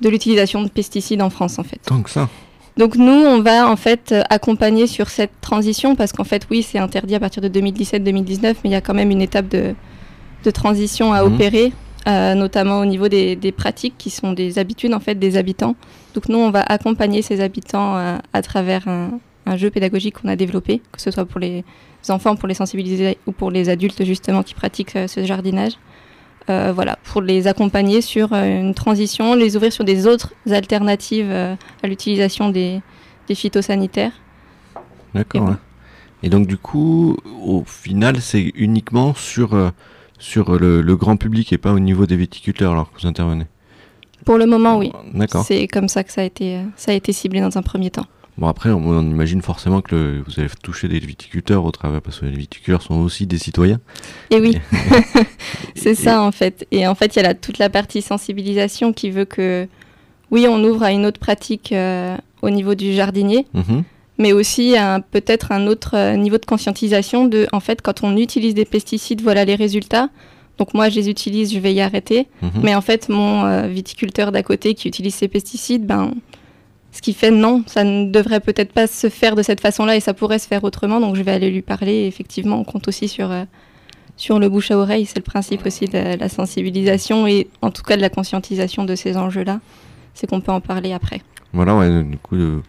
de 0.00 0.08
l'utilisation 0.08 0.62
de 0.62 0.68
pesticides 0.68 1.22
en 1.22 1.30
France, 1.30 1.58
en 1.60 1.62
fait. 1.62 1.78
Tant 1.86 2.02
que 2.02 2.10
ça. 2.10 2.28
Donc 2.76 2.96
nous, 2.96 3.10
on 3.12 3.40
va 3.40 3.70
en 3.70 3.76
fait 3.76 4.12
euh, 4.12 4.22
accompagner 4.28 4.86
sur 4.86 5.08
cette 5.08 5.40
transition 5.40 5.96
parce 5.96 6.12
qu'en 6.12 6.24
fait, 6.24 6.46
oui, 6.50 6.62
c'est 6.62 6.78
interdit 6.78 7.14
à 7.14 7.20
partir 7.20 7.42
de 7.42 7.48
2017-2019, 7.48 8.42
mais 8.42 8.54
il 8.64 8.70
y 8.72 8.74
a 8.74 8.80
quand 8.82 8.92
même 8.94 9.10
une 9.10 9.22
étape 9.22 9.48
de, 9.48 9.74
de 10.44 10.50
transition 10.50 11.12
à 11.14 11.24
Mhm. 11.24 11.34
opérer, 11.34 11.72
euh, 12.06 12.34
notamment 12.34 12.80
au 12.80 12.84
niveau 12.84 13.08
des, 13.08 13.34
des 13.34 13.50
pratiques 13.52 13.94
qui 13.96 14.10
sont 14.10 14.32
des 14.32 14.58
habitudes 14.58 14.92
en 14.92 15.00
fait 15.00 15.14
des 15.14 15.36
habitants. 15.38 15.74
Donc 16.14 16.28
nous, 16.28 16.38
on 16.38 16.50
va 16.50 16.60
accompagner 16.62 17.22
ces 17.22 17.40
habitants 17.40 17.96
euh, 17.96 18.18
à 18.34 18.42
travers 18.42 18.86
un, 18.88 19.18
un 19.46 19.56
jeu 19.56 19.70
pédagogique 19.70 20.20
qu'on 20.20 20.28
a 20.28 20.36
développé, 20.36 20.82
que 20.92 21.00
ce 21.00 21.10
soit 21.10 21.24
pour 21.24 21.40
les 21.40 21.64
enfants, 22.10 22.36
pour 22.36 22.46
les 22.46 22.54
sensibiliser 22.54 23.16
ou 23.26 23.32
pour 23.32 23.50
les 23.50 23.68
adultes 23.70 24.04
justement 24.04 24.42
qui 24.42 24.52
pratiquent 24.54 24.96
euh, 24.96 25.06
ce 25.06 25.24
jardinage. 25.24 25.72
Euh, 26.48 26.72
voilà, 26.72 26.96
pour 27.02 27.22
les 27.22 27.48
accompagner 27.48 28.00
sur 28.00 28.32
euh, 28.32 28.60
une 28.60 28.72
transition, 28.72 29.34
les 29.34 29.56
ouvrir 29.56 29.72
sur 29.72 29.84
des 29.84 30.06
autres 30.06 30.32
alternatives 30.48 31.28
euh, 31.28 31.56
à 31.82 31.86
l'utilisation 31.88 32.50
des, 32.50 32.80
des 33.26 33.34
phytosanitaires. 33.34 34.12
D'accord. 35.12 35.34
Et 35.34 35.38
ouais. 35.40 35.44
voilà. 35.44 35.60
Et 36.22 36.28
donc 36.28 36.46
du 36.46 36.56
coup, 36.56 37.16
au 37.42 37.64
final, 37.64 38.20
c'est 38.20 38.52
uniquement 38.54 39.12
sur, 39.14 39.72
sur 40.18 40.56
le, 40.56 40.82
le 40.82 40.96
grand 40.96 41.16
public 41.16 41.52
et 41.52 41.58
pas 41.58 41.72
au 41.72 41.80
niveau 41.80 42.06
des 42.06 42.16
viticulteurs 42.16 42.72
alors 42.72 42.92
que 42.92 43.00
vous 43.00 43.08
intervenez? 43.08 43.46
Pour 44.24 44.38
le 44.38 44.46
moment, 44.46 44.78
oui. 44.78 44.92
D'accord. 45.14 45.44
C'est 45.44 45.66
comme 45.68 45.88
ça 45.88 46.04
que 46.04 46.12
ça 46.12 46.20
a 46.20 46.24
été, 46.24 46.60
ça 46.76 46.92
a 46.92 46.94
été 46.94 47.12
ciblé 47.12 47.40
dans 47.40 47.58
un 47.58 47.62
premier 47.62 47.90
temps. 47.90 48.06
Bon 48.38 48.48
après, 48.48 48.70
on, 48.70 48.86
on 48.88 49.02
imagine 49.02 49.40
forcément 49.40 49.80
que 49.80 49.94
le- 49.94 50.22
vous 50.26 50.38
allez 50.40 50.48
toucher 50.62 50.88
des 50.88 50.98
viticulteurs 50.98 51.64
au 51.64 51.70
travers 51.70 52.02
parce 52.02 52.20
que 52.20 52.26
les 52.26 52.36
viticulteurs 52.36 52.82
sont 52.82 52.96
aussi 52.96 53.26
des 53.26 53.38
citoyens. 53.38 53.80
Et 54.30 54.38
oui, 54.40 54.58
c'est 55.74 55.94
ça 55.94 56.22
en 56.22 56.32
fait. 56.32 56.66
Et 56.70 56.86
en 56.86 56.94
fait, 56.94 57.16
il 57.16 57.22
y 57.22 57.26
a 57.26 57.34
toute 57.34 57.58
la 57.58 57.70
partie 57.70 58.02
sensibilisation 58.02 58.92
qui 58.92 59.10
veut 59.10 59.24
que, 59.24 59.66
oui, 60.30 60.46
on 60.48 60.62
ouvre 60.64 60.82
à 60.82 60.92
une 60.92 61.06
autre 61.06 61.18
pratique 61.20 61.72
euh, 61.72 62.16
au 62.42 62.50
niveau 62.50 62.74
du 62.74 62.92
jardinier, 62.92 63.46
Mhm. 63.54 63.84
mais 64.18 64.32
aussi 64.32 64.74
peut-être 65.12 65.52
un 65.52 65.66
autre 65.66 65.92
euh, 65.96 66.16
niveau 66.16 66.36
de 66.38 66.44
conscientisation 66.46 67.26
de, 67.26 67.46
en 67.52 67.60
fait, 67.60 67.80
quand 67.80 68.02
on 68.04 68.16
utilise 68.16 68.54
des 68.54 68.64
pesticides, 68.66 69.22
voilà 69.22 69.44
les 69.44 69.54
résultats. 69.54 70.08
Donc 70.58 70.72
moi, 70.74 70.88
je 70.88 70.96
les 70.96 71.08
utilise, 71.10 71.52
je 71.52 71.58
vais 71.58 71.72
y 71.74 71.80
arrêter. 71.82 72.28
Mhm. 72.42 72.50
Mais 72.62 72.74
en 72.74 72.80
fait, 72.80 73.08
mon 73.08 73.44
euh, 73.44 73.66
viticulteur 73.66 74.32
d'à 74.32 74.42
côté 74.42 74.74
qui 74.74 74.88
utilise 74.88 75.14
ces 75.14 75.28
pesticides, 75.28 75.86
ben, 75.86 76.12
ce 76.96 77.02
qui 77.02 77.12
fait 77.12 77.30
non, 77.30 77.62
ça 77.66 77.84
ne 77.84 78.10
devrait 78.10 78.40
peut-être 78.40 78.72
pas 78.72 78.86
se 78.86 79.08
faire 79.10 79.34
de 79.36 79.42
cette 79.42 79.60
façon-là 79.60 79.96
et 79.96 80.00
ça 80.00 80.14
pourrait 80.14 80.38
se 80.38 80.48
faire 80.48 80.64
autrement. 80.64 80.98
Donc 81.00 81.14
je 81.14 81.22
vais 81.22 81.32
aller 81.32 81.50
lui 81.50 81.60
parler. 81.62 81.92
Et 81.92 82.06
effectivement, 82.06 82.58
on 82.58 82.64
compte 82.64 82.88
aussi 82.88 83.06
sur, 83.06 83.30
euh, 83.30 83.44
sur 84.16 84.38
le 84.38 84.48
bouche 84.48 84.70
à 84.70 84.78
oreille. 84.78 85.04
C'est 85.04 85.18
le 85.18 85.22
principe 85.22 85.66
aussi 85.66 85.84
de 85.84 86.16
la 86.18 86.28
sensibilisation 86.30 87.26
et 87.26 87.48
en 87.60 87.70
tout 87.70 87.82
cas 87.82 87.96
de 87.96 88.00
la 88.00 88.08
conscientisation 88.08 88.84
de 88.84 88.94
ces 88.94 89.16
enjeux-là. 89.16 89.60
C'est 90.14 90.26
qu'on 90.26 90.40
peut 90.40 90.52
en 90.52 90.62
parler 90.62 90.94
après. 90.94 91.20
Voilà, 91.52 91.76
ouais, 91.76 92.02
du 92.02 92.16
coup, 92.16 92.36
de, 92.36 92.60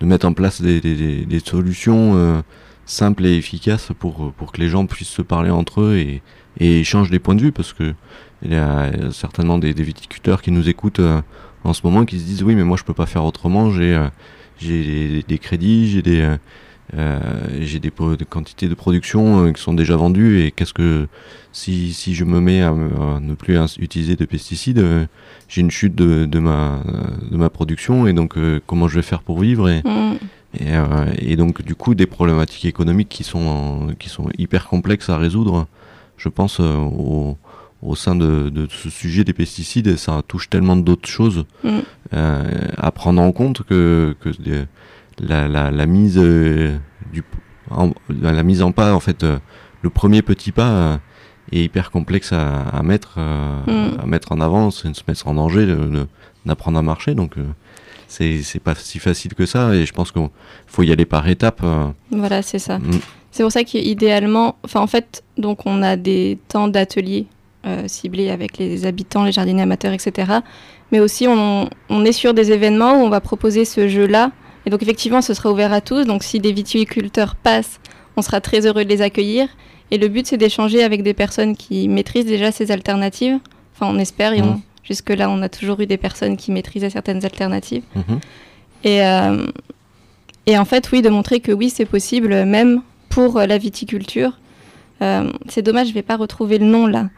de 0.00 0.04
mettre 0.06 0.26
en 0.26 0.32
place 0.32 0.60
des, 0.60 0.80
des- 0.80 0.94
des- 0.96 1.24
des 1.24 1.38
solutions 1.40 2.12
euh, 2.16 2.40
simples 2.86 3.24
et 3.26 3.36
efficaces 3.36 3.90
pour, 3.98 4.32
pour 4.36 4.50
que 4.52 4.60
les 4.60 4.68
gens 4.68 4.86
puissent 4.86 5.08
se 5.08 5.22
parler 5.22 5.50
entre 5.50 5.80
eux 5.82 5.96
et, 5.96 6.22
et 6.58 6.80
échangent 6.80 7.10
des 7.10 7.18
points 7.20 7.34
de 7.36 7.42
vue, 7.42 7.52
parce 7.52 7.72
que 7.72 7.94
il 8.42 8.52
y 8.52 8.56
a 8.56 8.90
certainement 9.12 9.58
des, 9.58 9.72
des 9.74 9.82
viticulteurs 9.82 10.42
qui 10.42 10.50
nous 10.50 10.68
écoutent 10.68 11.00
euh, 11.00 11.22
en 11.66 11.72
ce 11.72 11.82
moment 11.84 12.04
qui 12.04 12.18
se 12.18 12.24
disent 12.24 12.42
oui, 12.42 12.54
mais 12.54 12.64
moi 12.64 12.76
je 12.76 12.84
peux 12.84 12.94
pas 12.94 13.06
faire 13.06 13.24
autrement, 13.24 13.70
j'ai 13.70 13.94
euh, 13.94 14.08
j'ai 14.58 15.22
des, 15.26 15.38
crédits, 15.38 15.88
j'ai 15.90 16.02
des 16.02 16.20
euh, 16.20 16.36
euh, 16.94 17.20
j'ai 17.60 17.80
des, 17.80 17.90
des 17.90 18.24
quantités 18.24 18.68
de 18.68 18.74
production 18.74 19.52
qui 19.52 19.60
sont 19.60 19.74
déjà 19.74 19.96
vendues 19.96 20.42
et 20.42 20.52
qu'est-ce 20.52 20.72
que 20.72 21.08
si, 21.52 21.92
si 21.92 22.14
je 22.14 22.24
me 22.24 22.40
mets 22.40 22.62
à, 22.62 22.72
ne 22.72 23.34
plus 23.34 23.58
utiliser 23.78 24.14
de 24.14 24.24
pesticides, 24.24 25.08
j'ai 25.48 25.60
une 25.60 25.70
chute 25.70 25.94
de, 25.94 26.26
de 26.26 26.38
ma 26.38 26.80
de 27.30 27.36
ma 27.36 27.50
production 27.50 28.06
et 28.06 28.12
donc 28.12 28.36
comment 28.66 28.88
je 28.88 28.96
vais 28.96 29.02
faire 29.02 29.22
pour 29.22 29.40
vivre 29.40 29.68
et, 29.68 29.82
Mm. 30.56 30.60
et, 30.60 30.76
euh, 30.76 31.12
et 31.18 31.36
donc 31.36 31.62
du 31.62 31.74
coup 31.74 31.94
des 31.94 32.06
problématiques 32.06 32.64
économiques 32.64 33.08
qui 33.08 33.24
sont 33.24 33.88
euh, 33.88 33.92
qui 33.98 34.08
sont 34.08 34.28
hyper 34.38 34.66
complexes 34.66 35.08
à 35.08 35.18
résoudre 35.18 35.66
je 36.16 36.28
pense 36.28 36.60
euh, 36.60 36.76
au, 36.76 37.36
au 37.82 37.94
sein 37.94 38.14
de, 38.16 38.48
de 38.48 38.66
ce 38.70 38.88
sujet 38.90 39.22
des 39.24 39.32
pesticides 39.32 39.86
et 39.86 39.96
ça 39.96 40.22
touche 40.26 40.48
tellement 40.50 40.76
d'autres 40.76 41.08
choses 41.08 41.44
Mm. 41.62 41.68
euh, 42.14 42.42
à 42.78 42.90
prendre 42.90 43.20
en 43.22 43.32
compte 43.32 43.62
que, 43.62 44.16
que 44.20 44.30
la, 45.20 45.48
la, 45.48 45.70
la 45.70 45.86
mise 45.86 46.18
euh, 46.18 46.76
du 47.12 47.22
en, 47.70 47.92
la, 48.08 48.42
mise 48.42 48.62
en 48.62 48.72
pas 48.72 48.94
en 48.94 49.00
fait 49.00 49.24
euh, 49.24 49.38
le 49.82 49.90
premier 49.90 50.22
petit 50.22 50.52
pas 50.52 51.00
est 51.52 51.62
hyper 51.64 51.90
complexe 51.90 52.32
à, 52.32 52.62
à 52.62 52.82
mettre 52.82 53.18
Mm. 53.18 54.00
à 54.02 54.06
mettre 54.06 54.32
en 54.32 54.40
avant 54.40 54.70
c'est 54.70 54.88
de 54.90 54.96
se 54.96 55.02
mettre 55.06 55.26
en 55.28 55.34
danger 55.34 55.66
d'apprendre 56.44 56.78
à 56.78 56.82
marcher 56.82 57.14
donc 57.14 57.34
c'est 58.08 58.42
c'est 58.42 58.60
pas 58.60 58.74
si 58.74 58.98
facile 58.98 59.34
que 59.34 59.46
ça 59.46 59.74
et 59.74 59.84
je 59.84 59.92
pense 59.92 60.12
qu'il 60.12 60.28
faut 60.66 60.82
y 60.84 60.92
aller 60.92 61.04
par 61.06 61.28
étapes. 61.28 61.62
Voilà, 62.10 62.40
c'est 62.42 62.60
ça. 62.60 62.78
Mm. 62.78 63.00
C'est 63.32 63.42
pour 63.42 63.50
ça 63.52 63.64
qu'idéalement, 63.64 64.56
enfin 64.64 64.80
en 64.80 64.86
fait, 64.86 65.22
donc 65.36 65.66
on 65.66 65.82
a 65.82 65.96
des 65.96 66.38
temps 66.48 66.68
d'ateliers 66.68 67.26
euh, 67.66 67.88
ciblés 67.88 68.30
avec 68.30 68.58
les 68.58 68.86
habitants, 68.86 69.24
les 69.24 69.32
jardiniers 69.32 69.62
amateurs, 69.62 69.92
etc. 69.92 70.32
Mais 70.92 71.00
aussi 71.00 71.26
on, 71.28 71.68
on 71.88 72.04
est 72.04 72.12
sur 72.12 72.32
des 72.34 72.52
événements 72.52 72.94
où 73.00 73.04
on 73.04 73.08
va 73.08 73.20
proposer 73.20 73.64
ce 73.64 73.88
jeu-là. 73.88 74.30
Et 74.66 74.70
donc 74.70 74.82
effectivement, 74.82 75.20
ce 75.22 75.34
sera 75.34 75.50
ouvert 75.50 75.72
à 75.72 75.80
tous. 75.80 76.04
Donc 76.06 76.22
si 76.24 76.40
des 76.40 76.52
viticulteurs 76.52 77.34
passent, 77.36 77.80
on 78.16 78.22
sera 78.22 78.40
très 78.40 78.66
heureux 78.66 78.84
de 78.84 78.88
les 78.88 79.02
accueillir. 79.02 79.48
Et 79.90 79.98
le 79.98 80.08
but, 80.08 80.26
c'est 80.26 80.36
d'échanger 80.36 80.82
avec 80.82 81.02
des 81.04 81.14
personnes 81.14 81.56
qui 81.56 81.88
maîtrisent 81.88 82.26
déjà 82.26 82.50
ces 82.50 82.72
alternatives. 82.72 83.38
Enfin, 83.74 83.92
on 83.94 83.98
espère. 83.98 84.32
on- 84.32 84.42
Mhm. 84.52 84.60
Jusque-là, 84.82 85.28
on 85.30 85.42
a 85.42 85.48
toujours 85.48 85.80
eu 85.80 85.86
des 85.86 85.96
personnes 85.96 86.36
qui 86.36 86.52
maîtrisaient 86.52 86.90
certaines 86.90 87.24
alternatives. 87.24 87.82
Mhm. 87.96 88.20
Et, 88.84 89.02
euh, 89.04 89.46
et 90.46 90.56
en 90.56 90.64
fait, 90.64 90.90
oui, 90.92 91.02
de 91.02 91.08
montrer 91.08 91.40
que 91.40 91.50
oui, 91.50 91.70
c'est 91.70 91.84
possible, 91.86 92.44
même 92.44 92.82
pour 93.08 93.38
la 93.40 93.58
viticulture. 93.58 94.38
Euh, 95.02 95.28
c'est 95.48 95.62
dommage, 95.62 95.88
je 95.88 95.92
vais 95.92 96.02
pas 96.02 96.16
retrouver 96.16 96.58
le 96.58 96.66
nom 96.66 96.86
là. 96.86 97.08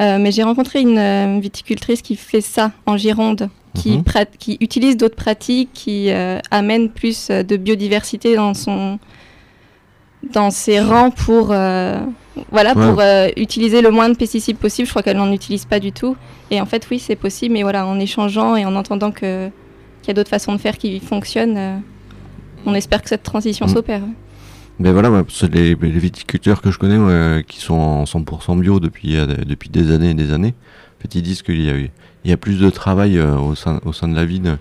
Euh, 0.00 0.18
mais 0.18 0.30
j'ai 0.30 0.42
rencontré 0.42 0.80
une 0.80 0.98
euh, 0.98 1.38
viticultrice 1.40 2.02
qui 2.02 2.16
fait 2.16 2.40
ça 2.42 2.72
en 2.84 2.96
Gironde, 2.98 3.48
qui, 3.74 3.98
prat- 3.98 4.26
qui 4.38 4.58
utilise 4.60 4.96
d'autres 4.96 5.16
pratiques, 5.16 5.70
qui 5.72 6.10
euh, 6.10 6.38
amène 6.50 6.90
plus 6.90 7.28
de 7.30 7.56
biodiversité 7.56 8.36
dans 8.36 8.54
son 8.54 8.98
dans 10.32 10.50
ses 10.50 10.80
rangs 10.80 11.10
pour 11.10 11.48
euh, 11.52 12.00
voilà 12.50 12.74
Ouais. 12.76 12.86
pour 12.86 13.02
utiliser 13.42 13.80
le 13.80 13.90
moins 13.90 14.08
de 14.08 14.16
pesticides 14.16 14.56
possible. 14.58 14.86
Je 14.86 14.92
crois 14.92 15.02
qu'elle 15.02 15.16
n'en 15.18 15.32
utilise 15.32 15.64
pas 15.64 15.78
du 15.80 15.92
tout. 15.92 16.16
Et 16.50 16.60
en 16.60 16.66
fait, 16.66 16.86
oui, 16.90 16.98
c'est 16.98 17.16
possible. 17.16 17.54
Mais 17.54 17.62
voilà, 17.62 17.86
en 17.86 17.98
échangeant 18.00 18.56
et 18.56 18.64
en 18.66 18.74
entendant 18.76 19.12
que 19.12 19.48
qu'il 20.02 20.08
y 20.08 20.10
a 20.10 20.14
d'autres 20.14 20.30
façons 20.30 20.52
de 20.52 20.58
faire 20.58 20.76
qui 20.78 21.00
fonctionnent, 21.00 21.82
on 22.66 22.74
espère 22.74 23.02
que 23.02 23.08
cette 23.08 23.22
transition 23.22 23.66
Mhm. 23.66 23.72
s'opère. 23.72 24.02
Mais 24.78 24.92
voilà, 24.92 25.24
les, 25.52 25.74
les 25.74 25.90
viticulteurs 25.98 26.60
que 26.60 26.70
je 26.70 26.78
connais 26.78 27.42
qui 27.44 27.60
sont 27.60 27.74
en 27.74 28.04
100% 28.04 28.60
bio 28.60 28.78
depuis, 28.78 29.16
euh, 29.16 29.26
depuis 29.26 29.70
des 29.70 29.90
années 29.90 30.10
et 30.10 30.14
des 30.14 30.32
années, 30.32 30.54
en 30.98 31.02
fait, 31.02 31.14
ils 31.14 31.22
disent 31.22 31.42
qu'il 31.42 31.62
y 31.62 31.70
a, 31.70 31.78
il 31.78 32.30
y 32.30 32.32
a 32.32 32.36
plus 32.36 32.58
de 32.60 32.68
travail 32.68 33.16
euh, 33.18 33.36
au, 33.38 33.54
sein, 33.54 33.80
au 33.86 33.92
sein 33.94 34.08
de 34.08 34.14
la 34.14 34.26
vigne. 34.26 34.58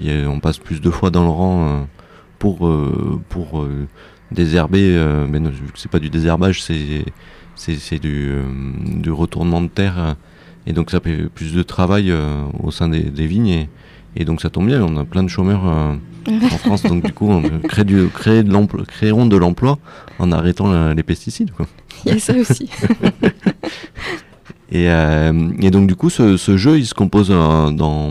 A- 0.00 0.28
on 0.28 0.38
passe 0.38 0.58
plus 0.58 0.80
de 0.80 0.90
fois 0.90 1.10
dans 1.10 1.24
le 1.24 1.30
rang 1.30 1.66
euh, 1.68 1.82
pour, 2.38 2.68
euh, 2.68 3.20
pour 3.30 3.60
euh, 3.62 3.88
désherber. 4.30 4.94
euh, 4.96 5.26
mais 5.28 5.40
non, 5.40 5.50
vu 5.50 5.72
que 5.72 5.78
c'est 5.78 5.90
pas 5.90 5.98
du 5.98 6.08
désherbage, 6.10 6.62
c'est, 6.62 7.04
c'est, 7.56 7.98
du, 7.98 8.30
retournement 9.10 9.60
de 9.60 9.66
terre. 9.68 10.14
et 10.68 10.72
donc 10.72 10.92
ça 10.92 11.00
fait 11.00 11.28
plus 11.28 11.52
de 11.52 11.62
travail 11.64 12.12
au 12.62 12.70
sein 12.70 12.88
des, 12.88 13.02
des 13.02 13.26
vignes. 13.26 13.66
Et 14.16 14.24
donc 14.24 14.40
ça 14.40 14.50
tombe 14.50 14.66
bien, 14.66 14.82
on 14.82 14.96
a 14.98 15.04
plein 15.04 15.22
de 15.22 15.28
chômeurs 15.28 15.62
euh, 15.66 15.94
en 16.28 16.58
France. 16.58 16.82
Donc 16.82 17.04
du 17.04 17.12
coup, 17.12 17.30
on 17.30 17.42
crée 17.60 17.84
du, 17.84 18.08
créer 18.08 18.42
de 18.42 18.52
l'emploi, 18.52 18.84
créeront 18.86 19.26
de 19.26 19.36
l'emploi 19.36 19.78
en 20.18 20.32
arrêtant 20.32 20.68
la- 20.70 20.94
les 20.94 21.02
pesticides. 21.02 21.50
Quoi. 21.52 21.66
Il 22.04 22.12
y 22.12 22.16
a 22.16 22.18
ça 22.20 22.34
aussi. 22.34 22.68
Et, 24.70 24.90
euh, 24.90 25.50
et 25.60 25.70
donc 25.70 25.86
du 25.86 25.94
coup, 25.96 26.10
ce, 26.10 26.36
ce 26.36 26.58
jeu, 26.58 26.78
il 26.78 26.84
se 26.86 26.92
compose 26.92 27.28
euh, 27.30 27.70
dans, 27.70 28.10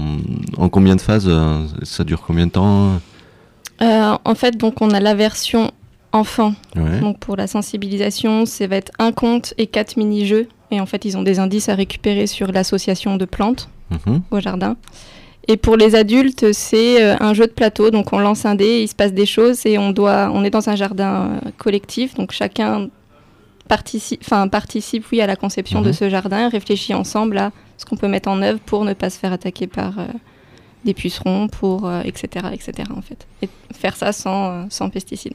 en 0.58 0.70
combien 0.70 0.96
de 0.96 1.02
phases 1.02 1.28
euh, 1.28 1.64
Ça 1.84 2.04
dure 2.04 2.24
combien 2.26 2.48
de 2.48 2.52
temps? 2.52 2.94
En 3.80 4.34
fait, 4.36 4.58
donc 4.58 4.82
on 4.82 4.90
a 4.90 5.00
la 5.00 5.14
version 5.14 5.70
enfant. 6.14 6.56
ouais. 6.76 7.00
Donc 7.00 7.20
pour 7.20 7.36
la 7.36 7.46
sensibilisation, 7.46 8.48
ça 8.48 8.66
va 8.66 8.78
être 8.78 8.92
un 8.98 9.12
conte 9.12 9.54
et 9.60 9.68
quatre 9.68 9.98
mini-jeux. 9.98 10.48
Et 10.72 10.82
en 10.82 10.88
fait, 10.88 11.06
ils 11.06 11.16
ont 11.16 11.22
des 11.22 11.38
indices 11.38 11.70
à 11.70 11.76
récupérer 11.76 12.26
sur 12.26 12.52
l'association 12.52 13.18
de 13.18 13.26
plantes 13.26 13.70
Mhm. 13.92 14.22
au 14.32 14.40
jardin. 14.40 14.76
Et 15.48 15.56
pour 15.58 15.78
les 15.78 15.96
adultes, 15.96 16.52
c'est 16.52 17.02
euh, 17.04 17.16
un 17.20 17.34
jeu 17.34 17.48
de 17.48 17.52
plateau. 17.52 17.90
Donc 17.90 18.12
on 18.14 18.20
lance 18.20 18.46
un 18.46 18.56
dé, 18.56 18.82
il 18.82 18.88
se 18.88 18.96
passe 18.96 19.14
des 19.14 19.26
choses 19.26 19.66
et 19.66 19.78
on 19.78 19.92
doit, 19.92 20.30
on 20.34 20.44
est 20.44 20.50
dans 20.50 20.70
un 20.70 20.76
jardin 20.76 21.40
euh, 21.46 21.50
collectif. 21.58 22.16
Donc 22.16 22.32
chacun 22.34 22.90
participe, 23.70 24.22
enfin 24.24 24.48
participe, 24.48 25.06
oui, 25.12 25.22
à 25.22 25.28
la 25.28 25.36
conception 25.36 25.82
de 25.82 25.88
Mhm. 25.88 25.94
ce 25.94 26.10
jardin, 26.10 26.50
réfléchit 26.50 26.94
ensemble 26.94 27.38
à 27.38 27.52
ce 27.78 27.86
qu'on 27.86 27.96
peut 27.98 28.08
mettre 28.08 28.30
en 28.30 28.42
œuvre 28.42 28.60
pour 28.60 28.84
ne 28.86 28.94
pas 28.94 29.10
se 29.10 29.20
faire 29.20 29.32
attaquer 29.34 29.68
par 29.68 30.00
euh, 30.00 30.06
des 30.86 30.94
pucerons, 30.94 31.48
pour 31.48 31.86
euh, 31.88 32.02
etc., 32.04 32.48
etc. 32.54 32.90
En 32.96 33.02
fait, 33.02 33.28
et 33.42 33.50
faire 33.74 33.96
ça 33.96 34.12
sans, 34.14 34.70
sans 34.70 34.90
pesticides. 34.90 35.34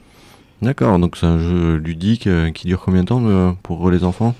D'accord, 0.63 0.99
donc 0.99 1.17
c'est 1.17 1.27
un 1.27 1.39
jeu 1.39 1.77
ludique 1.77 2.27
euh, 2.27 2.51
qui 2.51 2.67
dure 2.67 2.81
combien 2.85 3.03
de 3.03 3.09
temps 3.09 3.57
pour 3.63 3.91
les 3.91 4.05
enfants? 4.05 4.35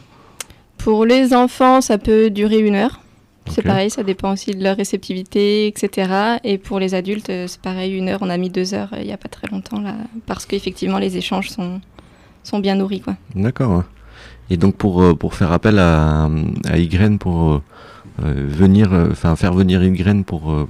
Pour 0.79 1.05
les 1.05 1.35
enfants, 1.35 1.81
ça 1.81 1.99
peut 1.99 2.31
durer 2.31 2.59
une 2.61 2.75
heure. 2.75 3.02
C'est 3.51 3.63
pareil, 3.63 3.91
ça 3.91 4.03
dépend 4.03 4.33
aussi 4.33 4.53
de 4.53 4.63
leur 4.63 4.77
réceptivité, 4.77 5.67
etc. 5.67 6.39
Et 6.45 6.59
pour 6.59 6.79
les 6.79 6.95
adultes, 6.95 7.29
euh, 7.31 7.47
c'est 7.49 7.61
parey, 7.61 7.91
une 7.91 8.09
heure. 8.09 8.21
On 8.23 8.31
a 8.31 8.37
mis 8.37 8.51
deux 8.51 8.73
heures 8.73 8.91
euh, 8.93 9.01
il 9.01 9.07
n'y 9.07 9.13
a 9.13 9.17
pas 9.17 9.29
très 9.29 9.49
longtemps, 9.49 9.81
là, 9.81 9.95
parce 10.27 10.47
qu'effectivement, 10.47 10.99
les 10.99 11.17
échanges 11.17 11.51
sont, 11.51 11.81
sont 12.45 12.61
bien 12.61 12.77
nourris. 12.77 13.01
Quoi. 13.01 13.17
D'accord. 13.35 13.79
ouais. 13.79 13.85
Et 14.51 14.57
donc 14.57 14.77
pour, 14.77 15.03
euh, 15.03 15.15
pour 15.15 15.35
faire 15.35 15.51
appel 15.53 15.79
à, 15.79 16.29
à 16.69 16.79
Ygraine 16.79 17.19
pour 17.19 17.53
euh, 17.53 17.61
venir, 18.23 18.91
enfin 19.11 19.35
faire 19.37 19.53
venir 19.55 19.83
Ygraine 19.83 20.25
pour 20.25 20.53
euh, 20.53 20.69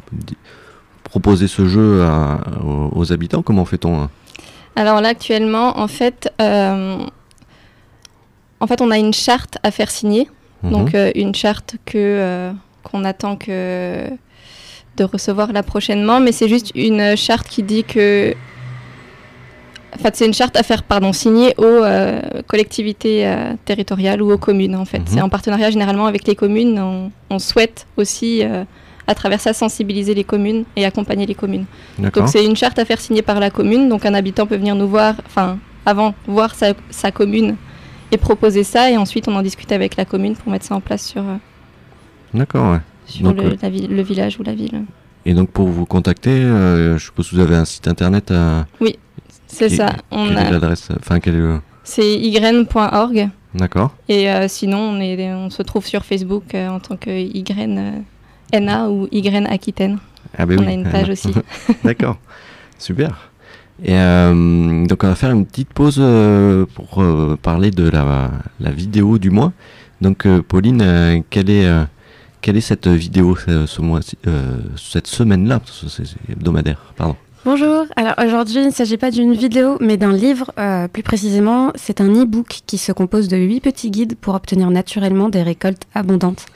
proposer 1.04 1.48
ce 1.48 1.66
jeu 1.66 2.02
à- 2.02 2.40
aux, 2.64 2.90
aux 2.94 3.12
habitants, 3.12 3.42
comment 3.42 3.64
fait-on 3.64 4.00
hein? 4.02 4.10
Alors 4.76 5.00
là, 5.02 5.10
actuellement, 5.10 5.78
en 5.78 5.88
fait, 5.88 6.32
euh, 6.40 6.96
en 8.60 8.66
fait, 8.66 8.80
on 8.80 8.90
a 8.90 8.96
une 8.98 9.12
charte 9.12 9.58
à 9.62 9.70
faire 9.70 9.90
signer. 9.90 10.28
Mhm. 10.62 10.70
Donc 10.70 10.94
euh, 10.94 11.10
une 11.14 11.34
charte 11.34 11.76
que 11.84 11.96
euh, 11.96 12.52
qu'on 12.82 13.04
attend 13.04 13.36
que 13.36 14.08
de 14.96 15.04
recevoir 15.04 15.52
là 15.52 15.62
prochainement, 15.62 16.20
mais 16.20 16.32
c'est 16.32 16.48
juste 16.48 16.72
une 16.74 17.16
charte 17.16 17.48
qui 17.48 17.62
dit 17.62 17.84
que 17.84 18.34
en 19.94 19.98
fait, 19.98 20.16
c'est 20.16 20.26
une 20.26 20.32
charte 20.32 20.56
à 20.56 20.62
faire 20.62 20.82
pardon, 20.84 21.12
signer 21.12 21.54
aux 21.58 21.64
euh, 21.64 22.20
collectivités 22.46 23.30
territoriales 23.66 24.22
ou 24.22 24.32
aux 24.32 24.38
communes 24.38 24.74
en 24.74 24.86
fait. 24.86 25.00
Mhm. 25.00 25.06
C'est 25.06 25.20
en 25.20 25.28
partenariat 25.28 25.70
généralement 25.70 26.06
avec 26.06 26.26
les 26.26 26.34
communes. 26.34 26.78
On, 26.78 27.10
on 27.28 27.38
souhaite 27.38 27.86
aussi 27.96 28.42
à 29.06 29.14
travers 29.14 29.40
ça 29.40 29.52
sensibiliser 29.52 30.14
les 30.14 30.24
communes 30.24 30.64
et 30.76 30.86
accompagner 30.86 31.26
les 31.26 31.34
communes. 31.34 31.66
Donc 31.98 32.18
c'est 32.26 32.44
une 32.44 32.56
charte 32.56 32.78
à 32.78 32.84
faire 32.84 33.00
signer 33.00 33.22
par 33.22 33.38
la 33.38 33.50
commune. 33.50 33.88
Donc 33.88 34.06
un 34.06 34.14
habitant 34.14 34.46
peut 34.46 34.56
venir 34.56 34.74
nous 34.74 34.88
voir, 34.88 35.14
enfin 35.26 35.58
avant 35.84 36.14
voir 36.26 36.54
sa, 36.54 36.72
sa 36.90 37.10
commune 37.10 37.56
et 38.12 38.18
proposer 38.18 38.62
ça, 38.62 38.90
et 38.90 38.96
ensuite 38.96 39.26
on 39.28 39.34
en 39.34 39.42
discute 39.42 39.72
avec 39.72 39.96
la 39.96 40.04
commune 40.04 40.36
pour 40.36 40.52
mettre 40.52 40.64
ça 40.66 40.74
en 40.76 40.80
place 40.80 41.04
sur, 41.06 41.22
euh, 41.22 41.36
D'accord, 42.34 42.72
ouais. 42.72 42.78
sur 43.06 43.24
Donc, 43.24 43.36
le, 43.38 43.50
euh, 43.50 43.56
la 43.60 43.68
le 43.68 44.02
village 44.02 44.38
ou 44.38 44.42
la 44.42 44.54
ville. 44.54 44.84
Et 45.26 45.34
donc 45.34 45.50
pour 45.50 45.68
vous 45.68 45.86
contacter, 45.86 46.30
euh, 46.30 46.98
je 46.98 47.04
suppose 47.04 47.28
que 47.30 47.34
vous 47.36 47.40
avez 47.42 47.56
un 47.56 47.64
site 47.64 47.88
internet. 47.88 48.30
euh, 48.30 48.62
C'est 49.46 49.68
qui- 49.68 49.76
ça. 49.76 49.92
On 50.10 50.28
quelle 50.28 50.38
est 50.38 50.50
l'adresse 50.50 50.88
Enfin, 50.98 51.20
quel 51.20 51.34
est 51.34 51.38
le... 51.38 51.60
c'est 51.84 52.14
ygraine.org. 52.20 53.28
D'accord. 53.54 53.94
Et 54.08 54.26
sinon, 54.48 54.78
on, 54.78 55.00
est, 55.00 55.32
on 55.34 55.50
se 55.50 55.62
trouve 55.62 55.84
sur 55.86 56.04
Facebook 56.06 56.54
en 56.54 56.80
tant 56.80 56.96
que 56.96 57.10
euh, 57.10 58.60
NA 58.60 58.88
ou 58.88 59.08
Ygraine 59.12 59.46
Aquitaine. 59.46 59.98
Ah 60.38 60.46
ben 60.46 60.58
on 60.58 60.62
oui. 60.62 60.68
a 60.68 60.72
une 60.72 60.90
page 60.90 61.10
aussi. 61.10 61.32
D'accord. 61.84 62.16
Super. 62.78 63.30
Et 63.84 63.94
euh, 63.94 64.86
donc 64.86 65.02
on 65.02 65.08
va 65.08 65.14
faire 65.14 65.32
une 65.32 65.44
petite 65.44 65.72
pause 65.72 65.96
euh, 65.98 66.66
pour 66.74 67.02
euh, 67.02 67.36
parler 67.40 67.70
de 67.72 67.88
la, 67.88 68.30
vidéo 68.70 69.18
du 69.18 69.30
mois. 69.30 69.52
Donc 70.00 70.26
Pauline, 70.48 71.22
quelle 71.30 71.50
est 71.50 72.60
cette 72.60 72.88
vidéo 72.88 73.36
ce 73.36 73.80
mois 73.80 74.00
cette 74.76 75.06
semaine-là? 75.06 75.60
C'est 75.88 76.04
hebdomadaire, 76.28 76.92
pardon. 76.96 77.16
Bonjour, 77.44 77.86
alors 77.96 78.14
aujourd'hui 78.24 78.60
il 78.60 78.66
ne 78.66 78.72
s'agit 78.72 78.96
pas 78.96 79.10
d'une 79.10 79.34
vidéo 79.34 79.76
mais 79.80 79.96
d'un 79.96 80.12
livre, 80.12 80.52
plus 80.92 81.02
précisément 81.02 81.72
c'est 81.74 82.00
un 82.00 82.08
e-book 82.08 82.60
qui 82.66 82.78
se 82.78 82.92
compose 82.92 83.26
de 83.26 83.36
8 83.36 83.60
petits 83.60 83.90
guides 83.90 84.16
pour 84.16 84.34
obtenir 84.34 84.70
naturellement 84.70 85.28
des 85.28 85.42
récoltes 85.42 85.86
abondantes. 85.94 86.46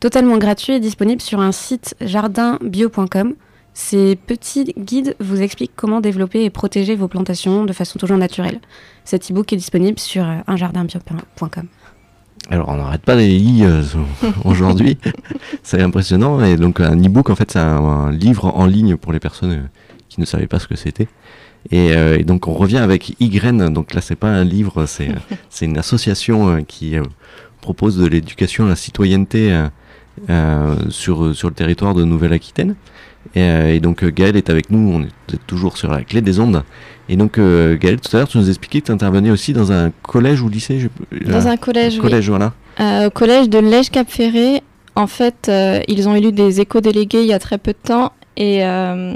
Totalement 0.00 0.38
gratuit 0.38 0.74
et 0.74 0.80
disponible 0.80 1.20
sur 1.20 1.40
un 1.40 1.52
site 1.52 1.94
jardinbio.com. 2.00 3.34
Ces 3.74 4.16
petits 4.16 4.74
guides 4.76 5.16
vous 5.18 5.40
expliquent 5.40 5.72
comment 5.74 6.00
développer 6.00 6.44
et 6.44 6.50
protéger 6.50 6.94
vos 6.94 7.08
plantations 7.08 7.64
de 7.64 7.72
façon 7.72 7.98
toujours 7.98 8.18
naturelle. 8.18 8.60
Cet 9.04 9.30
e-book 9.30 9.52
est 9.52 9.56
disponible 9.56 9.98
sur 9.98 10.24
euh, 10.24 10.38
unjardinbio.com. 10.46 11.68
Alors 12.50 12.68
on 12.68 12.76
n'arrête 12.76 13.02
pas 13.02 13.14
les 13.14 13.34
i 13.34 13.64
euh, 13.64 13.82
aujourd'hui, 14.44 14.98
c'est 15.62 15.80
impressionnant. 15.80 16.44
Et 16.44 16.56
donc 16.56 16.80
un 16.80 16.96
e-book 16.96 17.30
en 17.30 17.36
fait 17.36 17.52
c'est 17.52 17.58
un, 17.58 17.78
un 17.78 18.12
livre 18.12 18.46
en 18.56 18.66
ligne 18.66 18.96
pour 18.96 19.12
les 19.12 19.20
personnes 19.20 19.52
euh, 19.52 19.68
qui 20.08 20.20
ne 20.20 20.26
savaient 20.26 20.48
pas 20.48 20.58
ce 20.58 20.66
que 20.66 20.76
c'était. 20.76 21.08
Et, 21.70 21.92
euh, 21.92 22.18
et 22.18 22.24
donc 22.24 22.48
on 22.48 22.54
revient 22.54 22.78
avec 22.78 23.14
Ygraine, 23.20 23.72
donc 23.72 23.94
là 23.94 24.00
c'est 24.00 24.16
pas 24.16 24.28
un 24.28 24.44
livre, 24.44 24.86
c'est 24.86 25.08
une 25.62 25.78
association 25.78 26.64
qui 26.64 26.96
propose 27.60 27.96
de 27.96 28.06
l'éducation 28.06 28.66
à 28.66 28.70
la 28.70 28.76
citoyenneté 28.76 29.56
sur, 30.90 31.34
sur 31.34 31.48
le 31.48 31.54
territoire 31.54 31.94
de 31.94 32.04
Nouvelle-Aquitaine. 32.04 32.74
Et, 33.34 33.42
euh, 33.42 33.74
et 33.74 33.80
donc 33.80 34.02
euh, 34.02 34.10
Gaël 34.10 34.36
est 34.36 34.50
avec 34.50 34.70
nous, 34.70 34.92
on 34.92 35.02
est 35.04 35.36
toujours 35.46 35.76
sur 35.78 35.90
la 35.90 36.02
clé 36.02 36.20
des 36.20 36.40
ondes. 36.40 36.62
Et 37.08 37.16
donc 37.16 37.38
euh, 37.38 37.76
Gaël, 37.78 38.00
tout 38.00 38.14
à 38.16 38.18
l'heure 38.20 38.28
tu 38.28 38.36
nous 38.38 38.48
expliquais 38.48 38.80
que 38.80 38.86
tu 38.86 38.92
intervenais 38.92 39.30
aussi 39.30 39.52
dans 39.52 39.70
un 39.72 39.90
collège 40.02 40.40
ou 40.42 40.48
lycée 40.48 40.80
je- 40.80 41.30
Dans 41.30 41.46
euh, 41.46 41.50
un 41.50 41.56
collège, 41.56 41.94
oui. 41.94 42.00
collège, 42.00 42.28
voilà. 42.28 42.52
Euh, 42.80 43.06
au 43.06 43.10
collège 43.10 43.48
de 43.48 43.58
Lège-Cap-Ferré, 43.58 44.62
en 44.96 45.06
fait, 45.06 45.46
euh, 45.48 45.80
ils 45.88 46.08
ont 46.08 46.14
élu 46.16 46.32
des 46.32 46.60
éco-délégués 46.60 47.20
il 47.22 47.28
y 47.28 47.32
a 47.32 47.38
très 47.38 47.58
peu 47.58 47.72
de 47.72 47.78
temps 47.88 48.12
et 48.36 48.64
euh, 48.66 49.14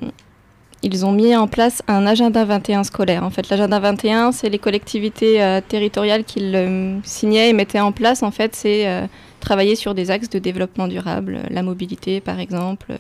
ils 0.82 1.04
ont 1.06 1.12
mis 1.12 1.34
en 1.34 1.46
place 1.48 1.82
un 1.88 2.06
agenda 2.06 2.44
21 2.44 2.84
scolaire. 2.84 3.24
En 3.24 3.30
fait, 3.30 3.48
l'agenda 3.48 3.78
21, 3.80 4.32
c'est 4.32 4.48
les 4.48 4.58
collectivités 4.58 5.42
euh, 5.42 5.60
territoriales 5.66 6.24
qui 6.24 6.40
le 6.40 6.96
signaient 7.02 7.48
et 7.50 7.52
mettaient 7.52 7.80
en 7.80 7.92
place. 7.92 8.22
En 8.22 8.30
fait, 8.30 8.54
c'est 8.54 8.86
euh, 8.86 9.06
travailler 9.40 9.74
sur 9.74 9.94
des 9.94 10.10
axes 10.10 10.28
de 10.30 10.38
développement 10.38 10.86
durable, 10.88 11.40
la 11.50 11.62
mobilité 11.62 12.20
par 12.20 12.38
exemple, 12.40 12.86
euh, 12.92 12.96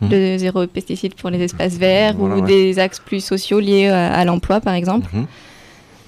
Mhm. 0.00 0.10
le 0.12 0.38
zéro 0.38 0.64
pesticide 0.68 1.14
pour 1.16 1.28
les 1.28 1.42
espaces 1.42 1.74
verts 1.74 2.14
Voilà, 2.16 2.36
ou 2.36 2.40
ouais. 2.40 2.46
des 2.46 2.78
axes 2.78 3.00
plus 3.00 3.18
sociaux 3.24 3.58
liés 3.58 3.88
à, 3.88 4.12
à 4.14 4.24
l'emploi 4.24 4.60
par 4.60 4.74
exemple. 4.74 5.08
Mhm. 5.12 5.26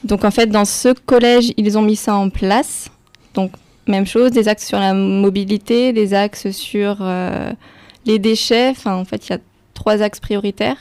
Donc 0.04 0.24
en 0.24 0.30
fait, 0.30 0.46
dans 0.46 0.64
ce 0.64 0.90
collège, 1.06 1.52
ils 1.56 1.76
ont 1.76 1.82
mis 1.82 1.96
ça 1.96 2.14
en 2.14 2.30
place. 2.30 2.88
Donc 3.34 3.50
même 3.88 4.06
chose, 4.06 4.30
des 4.30 4.46
axes 4.46 4.66
sur 4.68 4.78
la 4.78 4.94
mobilité, 4.94 5.92
des 5.92 6.14
axes 6.14 6.50
sur 6.52 6.98
euh, 7.00 7.50
les 8.06 8.20
déchets. 8.20 8.68
Enfin, 8.70 8.94
en 8.94 9.04
fait, 9.04 9.26
il 9.28 9.32
y 9.32 9.34
a 9.34 9.38
trois 9.80 10.02
axes 10.02 10.20
prioritaires. 10.20 10.76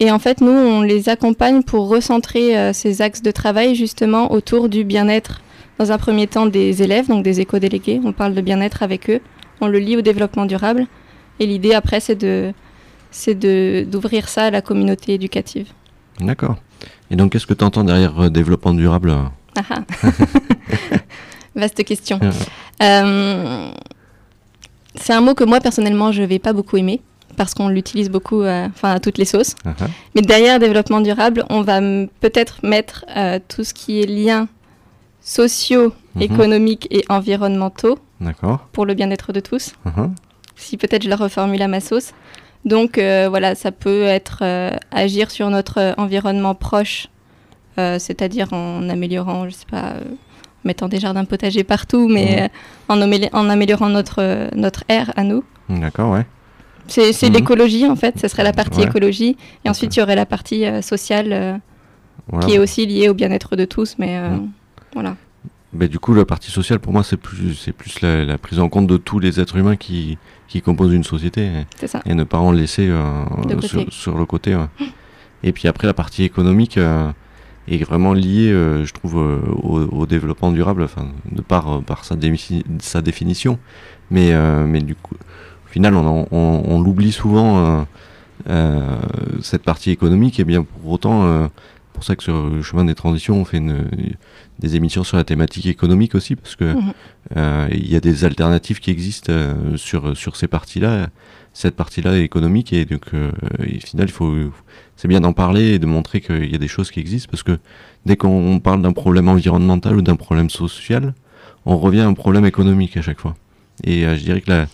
Et 0.00 0.10
en 0.10 0.18
fait, 0.18 0.40
nous, 0.40 0.50
on 0.50 0.80
les 0.80 1.10
accompagne 1.10 1.62
pour 1.62 1.88
recentrer 1.88 2.56
euh, 2.56 2.72
ces 2.72 3.02
axes 3.02 3.22
de 3.22 3.30
travail 3.30 3.74
justement 3.74 4.32
autour 4.32 4.70
du 4.70 4.82
bien-être, 4.82 5.42
dans 5.78 5.92
un 5.92 5.98
premier 5.98 6.26
temps 6.26 6.46
des 6.46 6.82
élèves, 6.82 7.06
donc 7.06 7.22
des 7.22 7.40
éco-délégués. 7.40 8.00
On 8.02 8.12
parle 8.12 8.34
de 8.34 8.40
bien-être 8.40 8.82
avec 8.82 9.10
eux. 9.10 9.20
On 9.60 9.66
le 9.68 9.78
lie 9.78 9.96
au 9.96 10.00
développement 10.00 10.46
durable. 10.46 10.86
Et 11.38 11.46
l'idée 11.46 11.74
après, 11.74 12.00
c'est 12.00 12.16
de 12.16 12.52
c'est 13.10 13.34
d'ouvrir 13.34 14.28
ça 14.28 14.44
à 14.44 14.50
la 14.50 14.62
communauté 14.62 15.14
éducative. 15.14 15.68
D'accord. 16.18 16.56
Et 17.10 17.16
donc, 17.16 17.32
qu'est-ce 17.32 17.46
que 17.46 17.54
tu 17.54 17.64
entends 17.64 17.84
derrière 17.84 18.18
euh, 18.18 18.30
développement 18.30 18.74
durable 18.74 19.10
euh 19.10 19.24
Ah 19.56 19.62
ah. 19.70 20.08
Vaste 21.54 21.84
question. 21.84 22.18
Euh, 22.82 23.70
c'est 24.96 25.12
un 25.12 25.20
mot 25.20 25.34
que 25.34 25.44
moi 25.44 25.60
personnellement 25.60 26.10
je 26.10 26.24
vais 26.24 26.40
pas 26.40 26.52
beaucoup 26.52 26.76
aimer 26.76 27.00
parce 27.34 27.54
qu'on 27.54 27.68
l'utilise 27.68 28.10
beaucoup, 28.10 28.42
euh, 28.42 28.66
enfin 28.68 28.92
à 28.92 29.00
toutes 29.00 29.18
les 29.18 29.24
sauces. 29.24 29.54
Ah. 29.64 29.72
Mais 30.14 30.22
derrière 30.22 30.58
développement 30.58 31.00
durable, 31.00 31.44
on 31.50 31.62
va 31.62 31.80
peut-être 32.20 32.58
mettre 32.62 33.04
euh, 33.16 33.38
tout 33.48 33.64
ce 33.64 33.74
qui 33.74 34.00
est 34.00 34.06
liens 34.06 34.48
sociaux, 35.20 35.92
Mhm. 36.14 36.22
économiques 36.22 36.86
et 36.92 37.04
environnementaux 37.08 37.98
pour 38.72 38.86
le 38.86 38.94
bien-être 38.94 39.32
de 39.32 39.40
tous. 39.40 39.72
Ah. 39.84 40.08
Si 40.54 40.76
peut-être 40.76 41.02
je 41.02 41.08
le 41.08 41.16
reformule 41.16 41.60
à 41.62 41.66
ma 41.68 41.80
sauce. 41.80 42.12
Donc 42.64 42.98
euh, 42.98 43.26
voilà, 43.28 43.54
ça 43.56 43.72
peut 43.72 44.04
être 44.04 44.42
agir 44.92 45.30
sur 45.32 45.50
notre 45.50 45.94
environnement 45.98 46.54
proche, 46.54 47.08
c'est-à-dire 47.76 48.52
en 48.52 48.88
améliorant, 48.88 49.48
je 49.48 49.54
sais 49.54 49.66
pas, 49.68 49.94
en 49.94 50.64
mettant 50.64 50.88
des 50.88 51.00
jardins 51.00 51.24
potagers 51.24 51.64
partout, 51.64 52.08
mais 52.08 52.42
euh, 52.44 52.48
en, 52.88 53.00
en 53.02 53.48
améliorant 53.50 53.88
notre, 53.88 54.48
notre 54.56 54.84
air 54.88 55.12
à 55.16 55.24
nous. 55.24 55.42
D'accord, 55.68 56.12
ouais. 56.12 56.24
C'est 56.86 57.12
Mhm. 57.28 57.32
l'écologie 57.32 57.86
en 57.86 57.96
fait, 57.96 58.18
ce 58.20 58.28
serait 58.28 58.44
la 58.44 58.52
partie 58.52 58.80
Ouais. 58.80 58.86
écologie. 58.86 59.36
Et 59.64 59.68
ensuite 59.70 59.96
il 59.96 60.00
y 60.00 60.02
aurait 60.02 60.16
la 60.16 60.26
partie 60.26 60.64
euh, 60.66 60.82
sociale 60.82 61.32
euh, 61.32 61.56
Voilà. 62.28 62.46
qui 62.46 62.54
est 62.54 62.58
aussi 62.58 62.86
liée 62.86 63.08
au 63.08 63.14
bien-être 63.14 63.56
de 63.56 63.64
tous, 63.64 63.96
mais 63.98 64.18
euh, 64.18 64.36
voilà. 64.92 65.16
Mais 65.72 65.88
du 65.88 65.98
coup, 65.98 66.14
la 66.14 66.24
partie 66.24 66.52
sociale, 66.52 66.78
pour 66.78 66.92
moi, 66.92 67.02
c'est 67.02 67.16
plus, 67.16 67.54
c'est 67.54 67.72
plus 67.72 68.00
la, 68.00 68.24
la 68.24 68.38
prise 68.38 68.60
en 68.60 68.68
compte 68.68 68.86
de 68.86 68.96
tous 68.96 69.18
les 69.18 69.40
êtres 69.40 69.56
humains 69.56 69.74
qui, 69.74 70.18
qui 70.46 70.62
composent 70.62 70.92
une 70.94 71.02
société 71.02 71.46
et, 71.46 71.66
C'est 71.80 71.88
ça. 71.88 72.00
et 72.06 72.14
ne 72.14 72.22
pas 72.22 72.38
en 72.38 72.52
laisser 72.52 72.88
sur, 73.62 73.84
sur 73.92 74.16
le 74.16 74.24
côté. 74.24 74.54
ouais. 74.54 74.66
Et 75.42 75.50
puis 75.52 75.66
après, 75.66 75.88
la 75.88 75.92
partie 75.94 76.22
économique 76.22 76.78
est 77.66 77.82
vraiment 77.84 78.12
liée, 78.12 78.50
je 78.52 78.92
trouve, 78.92 79.16
au, 79.16 79.80
au 79.80 80.06
développement 80.06 80.52
durable, 80.52 80.84
enfin, 80.84 81.08
de 81.32 81.42
par, 81.42 81.82
par 81.82 82.04
sa, 82.04 82.14
sa 82.78 83.02
définition. 83.02 83.58
Mais, 84.12 84.32
mais 84.66 84.80
du 84.80 84.94
coup, 84.94 85.16
final, 85.74 85.94
on, 85.96 86.06
en- 86.06 86.28
on, 86.30 86.62
on 86.66 86.80
l'oublie 86.80 87.12
souvent, 87.12 87.58
euh, 87.58 87.82
euh, 88.48 88.96
cette 89.42 89.62
partie 89.64 89.90
économique, 89.90 90.38
et 90.40 90.44
bien 90.44 90.62
pour 90.62 90.92
autant, 90.92 91.24
euh, 91.24 91.46
pour 91.92 92.04
ça 92.04 92.14
que 92.16 92.22
sur 92.22 92.46
le 92.48 92.62
chemin 92.62 92.84
des 92.84 92.94
transitions, 92.94 93.36
on 93.40 93.44
fait 93.44 93.58
une, 93.58 93.84
des 94.60 94.76
émissions 94.76 95.04
sur 95.04 95.16
la 95.16 95.24
thématique 95.24 95.66
économique 95.66 96.14
aussi, 96.14 96.36
parce 96.36 96.56
que 96.56 96.74
Mhm. 96.74 96.92
il 97.72 97.88
y 97.90 97.96
a 97.96 98.00
des 98.00 98.24
alternatives 98.24 98.78
qui 98.80 98.90
existent 98.90 99.32
sur, 99.76 100.16
sur 100.16 100.36
ces 100.36 100.46
parties-là, 100.48 101.08
cette 101.52 101.76
partie-là 101.76 102.18
économique, 102.18 102.72
et 102.72 102.84
donc 102.84 103.06
et 103.12 103.76
au 103.76 103.86
final, 103.86 104.06
il 104.08 104.12
faut, 104.12 104.32
c'est 104.96 105.08
bien 105.08 105.20
d'en 105.20 105.32
parler 105.32 105.74
et 105.74 105.78
de 105.78 105.86
montrer 105.86 106.20
qu'il 106.20 106.50
y 106.50 106.54
a 106.54 106.58
des 106.58 106.68
choses 106.68 106.90
qui 106.92 107.00
existent, 107.00 107.28
parce 107.30 107.42
que 107.44 107.58
dès 108.06 108.16
qu'on 108.16 108.58
parle 108.60 108.82
d'un 108.82 108.92
problème 108.92 109.28
environnemental 109.28 109.96
ou 109.96 110.02
d'un 110.02 110.16
problème 110.16 110.50
social, 110.50 111.14
on 111.66 111.76
revient 111.78 112.00
à 112.00 112.08
un 112.08 112.14
problème 112.14 112.44
économique 112.44 112.96
à 112.96 113.02
chaque 113.02 113.20
fois. 113.20 113.34
Et 113.84 114.04
euh, 114.04 114.16
je 114.16 114.22
dirais 114.24 114.40
que 114.40 114.50
la, 114.50 114.66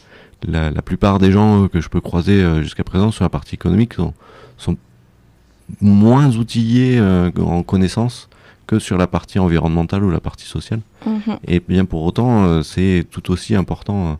la, 0.46 0.70
la 0.70 0.82
plupart 0.82 1.18
des 1.18 1.32
gens 1.32 1.68
que 1.68 1.80
je 1.80 1.88
peux 1.88 2.00
croiser 2.00 2.42
euh, 2.42 2.62
jusqu'à 2.62 2.84
présent 2.84 3.10
sur 3.10 3.24
la 3.24 3.28
partie 3.30 3.54
économique 3.54 3.94
sont, 3.94 4.14
sont 4.56 4.76
moins 5.80 6.36
outillés 6.36 6.98
euh, 6.98 7.30
en 7.38 7.62
connaissances 7.62 8.28
que 8.70 8.78
sur 8.78 8.96
la 8.96 9.08
partie 9.08 9.40
environnementale 9.40 10.04
ou 10.04 10.10
la 10.10 10.20
partie 10.20 10.46
sociale. 10.46 10.80
Mhm. 11.04 11.38
Et 11.48 11.60
bien 11.60 11.84
pour 11.84 12.04
autant, 12.04 12.44
euh, 12.44 12.62
c'est 12.62 13.04
tout 13.10 13.32
aussi 13.32 13.56
important 13.56 14.06
euh, 14.06 14.14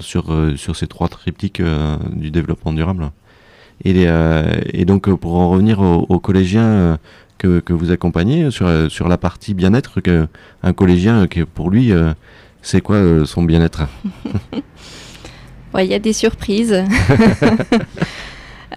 sur, 0.00 0.34
sur 0.56 0.74
ces 0.74 0.86
trois 0.86 1.08
triptyques 1.08 1.60
euh, 1.60 1.98
du 2.12 2.30
développement 2.30 2.72
durable. 2.72 3.10
Et, 3.84 3.92
les, 3.92 4.06
euh, 4.06 4.60
et 4.72 4.86
donc 4.86 5.12
pour 5.14 5.34
en 5.34 5.50
revenir 5.50 5.80
aux, 5.80 6.06
aux 6.08 6.18
collégiens 6.18 6.98
que, 7.36 7.60
que 7.60 7.74
vous 7.74 7.90
accompagnez 7.90 8.50
sur, 8.50 8.90
sur 8.90 9.06
la 9.08 9.18
partie 9.18 9.52
bien-être, 9.52 10.00
un 10.62 10.72
collégien 10.72 11.26
que 11.26 11.42
pour 11.42 11.70
lui, 11.70 11.92
c'est 12.62 12.82
quoi 12.82 13.26
son 13.26 13.42
bien-être? 13.42 13.82
Ouais, 15.74 15.86
il 15.86 15.90
y 15.90 15.94
a 15.94 15.98
des 15.98 16.12
surprises. 16.12 16.84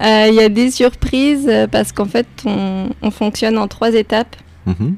Euh, 0.01 0.25
Il 0.29 0.33
y 0.33 0.39
a 0.39 0.49
des 0.49 0.71
surprises 0.71 1.49
parce 1.71 1.91
qu'en 1.91 2.05
fait, 2.05 2.25
on, 2.45 2.89
on 3.03 3.11
fonctionne 3.11 3.59
en 3.59 3.67
trois 3.67 3.93
étapes. 3.93 4.35
Mhm. 4.65 4.95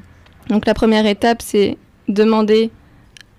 Donc 0.48 0.64
la 0.66 0.72
première 0.72 1.04
étape, 1.06 1.42
c'est 1.42 1.76
demander 2.08 2.70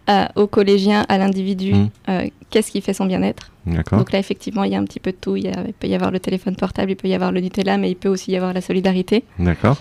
à- 0.06 0.30
au 0.36 0.46
collégien, 0.46 1.04
à 1.10 1.18
l'individu, 1.18 1.74
Mhm. 1.74 1.90
euh, 2.10 2.28
qu'est-ce 2.52 2.72
qui 2.72 2.80
fait 2.82 2.94
son 2.94 3.06
bien-être. 3.06 3.52
Donc 3.92 4.12
là, 4.12 4.20
effectivement, 4.20 4.64
il 4.66 4.72
y 4.72 4.76
a 4.76 4.80
un 4.80 4.84
petit 4.86 5.00
peu 5.00 5.12
de 5.12 5.18
tout. 5.20 5.36
Il, 5.36 5.46
y 5.46 5.48
a- 5.48 5.64
il 5.66 5.74
peut 5.74 5.88
y 5.88 5.96
avoir 5.96 6.12
le 6.12 6.20
téléphone 6.20 6.56
portable, 6.56 6.92
il 6.92 6.96
peut 6.96 7.08
y 7.08 7.16
avoir 7.16 7.32
le 7.32 7.42
Nutella, 7.42 7.78
mais 7.78 7.90
il 7.92 7.96
peut 7.96 8.08
aussi 8.08 8.32
y 8.32 8.38
avoir 8.38 8.54
la 8.54 8.62
solidarité. 8.62 9.24
D'accord. 9.40 9.78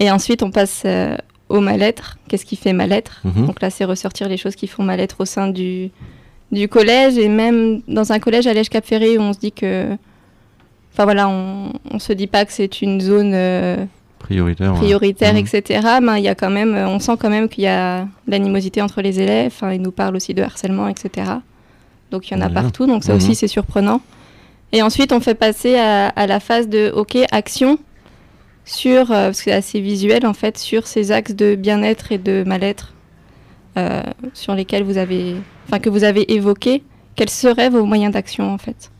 Et 0.00 0.10
ensuite, 0.10 0.42
on 0.42 0.50
passe 0.50 0.82
euh, 0.84 1.16
au 1.48 1.60
mal-être. 1.60 2.18
Qu'est-ce 2.28 2.44
qui 2.44 2.56
fait 2.56 2.74
mal-être? 2.74 3.22
Mhm. 3.24 3.46
Donc 3.46 3.62
là, 3.62 3.70
c'est 3.70 3.84
ressortir 3.86 4.28
les 4.28 4.36
choses 4.36 4.54
qui 4.54 4.66
font 4.66 4.82
mal-être 4.84 5.22
au 5.22 5.24
sein 5.24 5.48
du, 5.48 5.90
du 6.52 6.68
collège 6.68 7.16
et 7.18 7.28
même 7.28 7.80
dans 7.88 8.12
un 8.12 8.18
collège 8.18 8.46
à 8.46 8.52
l'Èche-Cap-Ferré 8.54 9.18
où 9.18 9.20
on 9.22 9.32
se 9.32 9.38
dit 9.38 9.52
que. 9.52 9.96
Enfin 10.92 11.04
voilà, 11.04 11.28
on, 11.28 11.72
on 11.90 11.98
se 11.98 12.12
dit 12.12 12.26
pas 12.26 12.44
que 12.44 12.52
c'est 12.52 12.82
une 12.82 13.00
zone 13.00 13.32
euh, 13.34 13.84
Prioritaire. 14.18 14.72
ouais. 14.72 14.78
prioritaire, 14.78 15.34
Mhm. 15.34 15.38
etc. 15.46 15.80
Ben, 16.02 16.16
il 16.18 16.24
y 16.24 16.28
a 16.28 16.34
quand 16.34 16.50
même, 16.50 16.74
on 16.74 16.98
sent 16.98 17.12
quand 17.18 17.30
même 17.30 17.48
qu'il 17.48 17.64
y 17.64 17.68
a 17.68 18.06
l'animosité 18.26 18.82
entre 18.82 19.00
les 19.00 19.20
élèves. 19.20 19.52
Enfin, 19.54 19.72
ils 19.72 19.80
nous 19.80 19.92
parlent 19.92 20.16
aussi 20.16 20.34
de 20.34 20.42
harcèlement, 20.42 20.88
etc. 20.88 21.30
Donc 22.10 22.28
il 22.28 22.34
y 22.34 22.36
en 22.36 22.40
a 22.40 22.48
partout, 22.50 22.86
donc 22.86 23.04
ça 23.04 23.12
Mhm. 23.12 23.18
aussi 23.18 23.34
c'est 23.36 23.46
surprenant. 23.48 24.00
Et 24.72 24.82
ensuite, 24.82 25.12
on 25.12 25.20
fait 25.20 25.34
passer 25.34 25.76
à, 25.78 26.08
à 26.08 26.26
la 26.26 26.40
phase 26.40 26.68
de 26.68 26.92
OK, 26.94 27.16
action 27.30 27.78
sur, 28.64 29.10
euh, 29.12 29.26
parce 29.26 29.38
que 29.38 29.44
c'est 29.44 29.52
assez 29.52 29.80
visuel 29.80 30.26
en 30.26 30.34
fait, 30.34 30.58
sur 30.58 30.86
ces 30.88 31.12
axes 31.12 31.34
de 31.34 31.54
bien-être 31.54 32.10
et 32.12 32.18
de 32.18 32.42
mal-être 32.46 32.92
euh, 33.76 34.02
sur 34.34 34.54
lesquels 34.54 34.82
vous 34.82 34.98
avez, 34.98 35.36
enfin 35.66 35.78
que 35.78 35.90
vous 35.90 36.04
avez 36.04 36.32
évoqués. 36.32 36.82
Quels 37.16 37.30
seraient 37.30 37.70
vos 37.70 37.84
moyens 37.84 38.12
d'action 38.12 38.52
en 38.52 38.58
fait? 38.58 38.90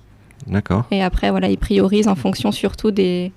D'accord. 0.46 0.85
Et 0.90 1.02
après, 1.02 1.30
voilà, 1.30 1.48
ils 1.48 1.59
priorisent 1.59 2.09
en 2.09 2.14
fonction 2.14 2.50
surtout 2.52 2.90
des, 2.90 3.33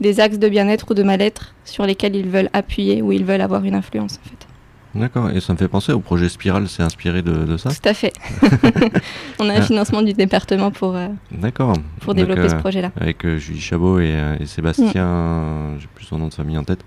des 0.00 0.20
axes 0.20 0.38
de 0.38 0.48
bien-être 0.48 0.90
ou 0.90 0.94
de 0.94 1.02
mal-être 1.02 1.54
sur 1.64 1.84
lesquels 1.86 2.16
ils 2.16 2.28
veulent 2.28 2.50
appuyer 2.52 3.02
ou 3.02 3.12
ils 3.12 3.24
veulent 3.24 3.40
avoir 3.42 3.64
une 3.64 3.74
influence 3.74 4.18
en 4.24 4.28
fait. 4.28 4.46
D'accord. 4.92 5.30
Et 5.30 5.38
ça 5.40 5.52
me 5.52 5.58
fait 5.58 5.68
penser 5.68 5.92
au 5.92 6.00
projet 6.00 6.28
Spiral, 6.28 6.68
c'est 6.68 6.82
inspiré 6.82 7.22
de, 7.22 7.30
de 7.44 7.56
ça? 7.56 7.70
Tout 7.70 7.88
à 7.88 7.94
fait. 7.94 8.12
On 9.38 9.48
a 9.48 9.52
un 9.52 9.56
Ah. 9.58 9.62
financement 9.62 10.02
du 10.02 10.12
département 10.14 10.72
pour, 10.72 10.96
euh, 10.96 11.06
D'accord. 11.30 11.74
pour 12.00 12.14
Donc, 12.14 12.26
développer 12.26 12.48
ce 12.48 12.54
euh, 12.56 12.58
projet-là. 12.58 12.90
Avec 13.00 13.24
euh, 13.24 13.36
Julie 13.38 13.60
Chabot 13.60 14.00
et, 14.00 14.16
et 14.40 14.46
Sébastien, 14.46 15.76
j'ai 15.78 15.86
plus 15.94 16.06
son 16.06 16.18
nom 16.18 16.26
de 16.26 16.34
famille 16.34 16.58
en 16.58 16.64
tête. 16.64 16.80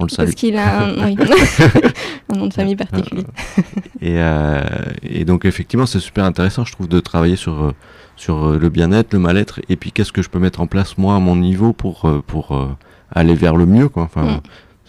On 0.00 0.04
le 0.04 0.08
salue. 0.08 0.26
Parce 0.26 0.34
qu'il 0.34 0.56
a 0.56 0.84
un, 0.86 0.94
oui. 1.06 1.16
un 2.30 2.36
nom 2.36 2.46
de 2.46 2.52
famille 2.54 2.76
particulier. 2.76 3.24
Et, 4.02 4.14
euh, 4.16 4.62
et 5.02 5.24
donc 5.26 5.44
effectivement, 5.44 5.84
c'est 5.86 6.00
super 6.00 6.24
intéressant, 6.24 6.64
je 6.64 6.72
trouve, 6.72 6.88
de 6.88 7.00
travailler 7.00 7.36
sur, 7.36 7.62
euh, 7.62 7.74
sur 8.16 8.46
euh, 8.46 8.58
le 8.58 8.68
bien-être, 8.70 9.12
le 9.12 9.18
mal-être, 9.18 9.60
et 9.68 9.76
puis 9.76 9.92
qu'est-ce 9.92 10.10
que 10.10 10.22
je 10.22 10.30
peux 10.30 10.38
mettre 10.38 10.60
en 10.62 10.66
place 10.66 10.96
moi 10.96 11.16
à 11.16 11.18
mon 11.18 11.36
niveau 11.36 11.74
pour, 11.74 12.10
pour 12.26 12.68
aller 13.12 13.34
vers 13.34 13.56
le 13.56 13.66
mieux, 13.66 13.88
quoi. 13.90 14.04
Enfin, 14.04 14.22
Mm. 14.24 14.40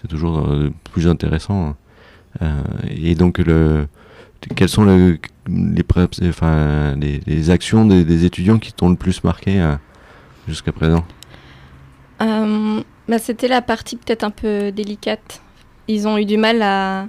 c'est 0.01 0.07
toujours 0.07 0.47
plus 0.93 1.07
intéressant. 1.09 1.75
hein. 2.41 2.53
Et 2.89 3.15
donc 3.15 3.37
le, 3.39 3.87
quelles 4.55 4.69
sont 4.69 4.85
le- 4.85 5.19
les, 5.49 5.83
enfin, 6.29 6.95
les, 6.95 7.19
les 7.27 7.49
actions 7.49 7.85
des, 7.85 8.05
des 8.05 8.23
étudiants 8.23 8.59
qui 8.59 8.71
t'ont 8.71 8.89
le 8.89 8.95
plus 8.95 9.23
marqué 9.25 9.61
jusqu'à 10.47 10.71
présent? 10.71 11.03
Euh, 12.21 12.81
bah, 13.11 13.19
C'était 13.19 13.47
la 13.47 13.61
partie 13.61 13.95
peut-être 13.97 14.23
un 14.23 14.31
peu 14.31 14.71
délicate. 14.71 15.41
Ils 15.87 16.07
ont 16.07 16.17
eu 16.17 16.25
du 16.25 16.37
mal 16.37 16.61
à, 16.61 17.05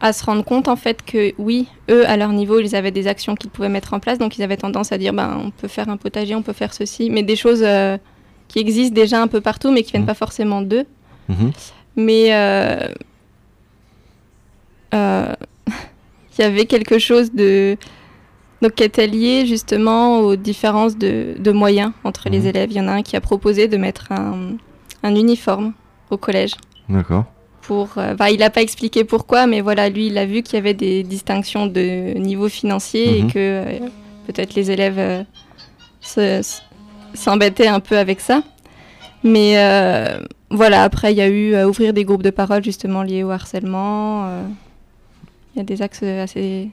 à 0.00 0.12
se 0.12 0.24
rendre 0.24 0.44
compte 0.44 0.68
en 0.68 0.76
fait 0.76 1.02
que 1.04 1.32
oui, 1.38 1.66
eux, 1.90 2.06
à 2.08 2.16
leur 2.16 2.30
niveau, 2.30 2.60
ils 2.60 2.76
avaient 2.76 2.90
des 2.90 3.06
actions 3.08 3.34
qu'ils 3.34 3.50
pouvaient 3.50 3.68
mettre 3.68 3.94
en 3.94 3.98
place. 4.00 4.18
Donc 4.18 4.36
ils 4.38 4.42
avaient 4.42 4.56
tendance 4.58 4.92
à 4.92 4.98
dire, 4.98 5.12
ben, 5.12 5.40
on 5.44 5.50
peut 5.50 5.68
faire 5.68 5.88
un 5.88 5.96
potager, 5.96 6.34
on 6.34 6.42
peut 6.42 6.52
faire 6.52 6.72
ceci, 6.74 7.10
mais 7.10 7.22
des 7.22 7.36
choses 7.36 7.62
euh, 7.64 7.96
qui 8.48 8.58
existent 8.58 8.94
déjà 8.94 9.20
un 9.22 9.26
peu 9.28 9.40
partout, 9.40 9.72
mais 9.72 9.82
qui 9.82 9.90
viennent 9.92 10.02
Mhm. 10.02 10.06
pas 10.08 10.14
forcément 10.14 10.60
d'eux. 10.62 10.84
Mhm. 11.28 11.50
Mais 11.96 12.34
euh, 12.34 12.88
euh, 14.94 15.32
il 16.38 16.42
y 16.42 16.44
avait 16.44 16.66
quelque 16.66 16.98
chose 16.98 17.32
de 17.32 17.76
donc 18.62 18.74
qui 18.74 18.84
était 18.84 19.06
lié 19.06 19.44
justement 19.46 20.20
aux 20.20 20.36
différences 20.36 20.96
de, 20.96 21.34
de 21.38 21.52
moyens 21.52 21.92
entre 22.04 22.28
les 22.30 22.40
Mhm. 22.40 22.46
élèves. 22.46 22.70
Il 22.72 22.76
y 22.76 22.80
en 22.80 22.88
a 22.88 22.92
un 22.92 23.02
qui 23.02 23.16
a 23.16 23.20
proposé 23.20 23.68
de 23.68 23.76
mettre 23.76 24.12
un, 24.12 24.56
un 25.06 25.14
uniforme 25.14 25.72
au 26.10 26.16
collège. 26.16 26.52
D'accord. 26.88 27.24
Pour, 27.62 27.88
euh, 27.98 28.14
bah, 28.14 28.30
il 28.30 28.38
n'a 28.40 28.50
pas 28.50 28.62
expliqué 28.62 29.02
pourquoi, 29.04 29.46
mais 29.46 29.60
voilà, 29.60 29.88
lui, 29.88 30.06
il 30.06 30.18
a 30.18 30.26
vu 30.26 30.42
qu'il 30.42 30.54
y 30.54 30.58
avait 30.58 30.74
des 30.74 31.02
distinctions 31.02 31.66
de 31.66 32.16
niveau 32.18 32.48
financier 32.48 33.22
Mhm. 33.22 33.28
et 33.28 33.32
que 33.32 33.38
euh, 33.38 33.88
peut-être 34.26 34.54
les 34.54 34.70
élèves 34.70 34.98
euh, 36.18 36.42
s'embêtaient 37.14 37.66
un 37.68 37.80
peu 37.80 37.98
avec 37.98 38.20
ça. 38.20 38.42
Mais 39.24 39.54
euh, 39.58 40.20
voilà, 40.50 40.82
après, 40.82 41.12
il 41.12 41.16
y 41.16 41.20
a 41.22 41.28
eu 41.28 41.54
à 41.54 41.68
ouvrir 41.68 41.92
des 41.92 42.04
groupes 42.04 42.22
de 42.22 42.30
parole 42.30 42.62
justement 42.62 43.02
liés 43.02 43.24
au 43.24 43.30
harcèlement. 43.30 44.26
euh, 44.26 44.42
Il 45.54 45.58
y 45.58 45.60
a 45.62 45.64
des 45.64 45.82
axes 45.82 46.02
assez 46.02 46.70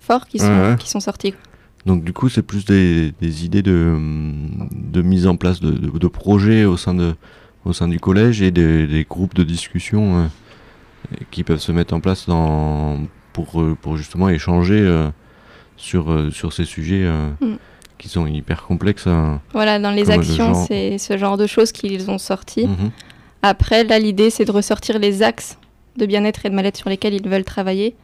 forts 0.00 0.26
qui 0.26 0.38
sont, 0.38 0.46
Ouais, 0.46 0.76
qui 0.78 0.88
sont 0.88 1.00
sortis. 1.00 1.34
Donc 1.84 2.02
du 2.04 2.14
coup, 2.14 2.30
c'est 2.30 2.42
plus 2.42 2.64
des, 2.64 3.12
des 3.20 3.44
idées 3.44 3.60
de, 3.62 3.94
de 4.72 5.02
mise 5.02 5.26
en 5.26 5.36
place 5.36 5.60
de, 5.60 5.70
de- 5.72 5.98
de 5.98 6.08
projets 6.08 6.64
au 6.64 6.78
sein, 6.78 6.94
de, 6.94 7.14
au 7.64 7.72
sein 7.72 7.88
du 7.88 7.98
collège 8.00 8.42
et 8.42 8.50
des, 8.50 8.86
des 8.86 9.04
groupes 9.08 9.34
de 9.34 9.42
discussion 9.42 10.16
euh, 10.18 11.16
qui 11.30 11.44
peuvent 11.44 11.60
se 11.60 11.72
mettre 11.72 11.94
en 11.94 12.00
place 12.00 12.26
dans, 12.26 12.98
pour, 13.32 13.60
euh, 13.60 13.76
pour 13.80 13.96
justement 13.96 14.28
échanger 14.28 14.78
euh, 14.80 15.08
sur, 15.76 16.28
sur 16.32 16.52
ces 16.52 16.64
sujets 16.64 17.08
Mm. 17.40 17.54
qui 17.98 18.08
sont 18.08 18.26
hyper 18.26 18.62
complexes. 18.64 19.04
euh. 19.06 19.36
Voilà, 19.52 19.78
dans 19.78 19.90
les 19.90 20.10
actions, 20.10 20.52
genre. 20.54 20.66
c'est 20.66 20.98
ce 20.98 21.16
genre 21.18 21.36
de 21.36 21.46
choses 21.46 21.72
qu'ils 21.72 22.10
ont 22.10 22.18
sorti. 22.18 22.66
Mhm. 22.66 22.90
Après, 23.42 23.84
là, 23.84 23.98
l'idée, 23.98 24.30
c'est 24.30 24.44
de 24.44 24.50
ressortir 24.52 24.98
les 24.98 25.22
axes 25.22 25.58
de 25.96 26.06
bien-être 26.06 26.44
et 26.46 26.50
de 26.50 26.54
mal-être 26.54 26.76
sur 26.76 26.88
lesquels 26.90 27.14
ils 27.14 27.28
veulent 27.28 27.44
travailler, 27.44 27.94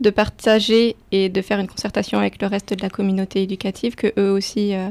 de 0.00 0.10
partager 0.10 0.96
et 1.12 1.28
de 1.28 1.42
faire 1.42 1.58
une 1.60 1.66
concertation 1.68 2.18
avec 2.18 2.40
le 2.40 2.46
reste 2.48 2.72
de 2.74 2.82
la 2.82 2.88
communauté 2.90 3.42
éducative, 3.42 3.94
que 3.96 4.12
eux 4.18 4.30
aussi 4.30 4.74
euh, 4.74 4.88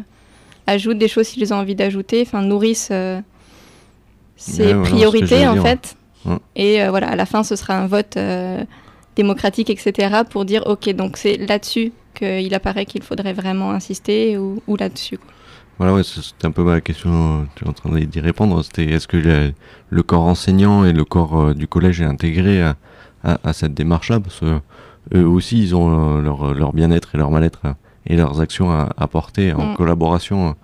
ajoutent 0.66 0.98
des 0.98 1.08
choses 1.08 1.28
s'ils 1.28 1.54
ont 1.54 1.58
envie 1.58 1.76
d'ajouter, 1.76 2.24
enfin 2.26 2.42
nourrissent 2.42 2.90
euh, 2.92 3.20
ces 4.38 4.74
Ouais, 4.74 4.82
priorités 4.84 5.48
en 5.48 5.62
fait. 5.62 5.96
Ouais. 6.26 6.38
Et 6.56 6.82
euh, 6.82 6.90
voilà, 6.90 7.10
à 7.10 7.16
la 7.16 7.26
fin, 7.26 7.44
ce 7.44 7.56
sera 7.56 7.78
un 7.78 7.88
vote 7.88 8.16
euh, 8.18 8.64
démocratique, 9.16 9.70
etc., 9.70 10.22
pour 10.30 10.46
dire 10.46 10.64
ok, 10.68 10.90
donc 10.96 11.18
c'est 11.18 11.38
là-dessus 11.38 11.92
qu'il 12.14 12.54
apparaît 12.54 12.86
qu'il 12.86 13.04
faudrait 13.04 13.34
vraiment 13.34 13.72
insister 13.72 14.38
ou, 14.38 14.62
ou 14.68 14.76
là-dessus. 14.76 15.20
Voilà, 15.78 15.94
ouais, 15.94 16.04
c'est- 16.04 16.22
c'était 16.24 16.48
un 16.48 16.52
peu 16.52 16.64
ma 16.64 16.82
question, 16.82 17.12
euh, 17.42 17.44
tu 17.56 17.66
es 17.66 17.68
en 17.68 17.74
train 17.74 17.90
d'y 18.00 18.20
répondre. 18.20 18.64
C'était 18.64 18.86
est-ce 18.86 19.08
que 19.08 19.18
le, 19.18 19.54
le 19.90 20.04
corps 20.04 20.24
enseignant 20.26 20.84
et 20.86 20.92
le 20.94 21.06
corps 21.06 21.40
euh, 21.40 21.54
du 21.54 21.68
collège 21.68 22.02
est 22.02 22.06
intégré 22.06 22.62
à, 22.64 22.76
à- 23.24 23.38
à 23.44 23.54
cette 23.54 23.74
démarche-là? 23.76 24.20
Parce 24.20 24.40
que 24.40 24.60
eux 25.16 25.26
aussi, 25.28 25.62
ils 25.62 25.76
ont 25.76 26.18
leur, 26.20 26.54
leur 26.56 26.74
bien-être 26.74 27.14
et 27.14 27.18
leur 27.20 27.30
mal-être 27.32 27.62
et 28.08 28.16
leurs 28.16 28.42
actions 28.42 28.72
à 28.72 28.90
apporter 28.98 29.54
en 29.54 29.74
Mm. 29.74 29.76
collaboration 29.76 30.56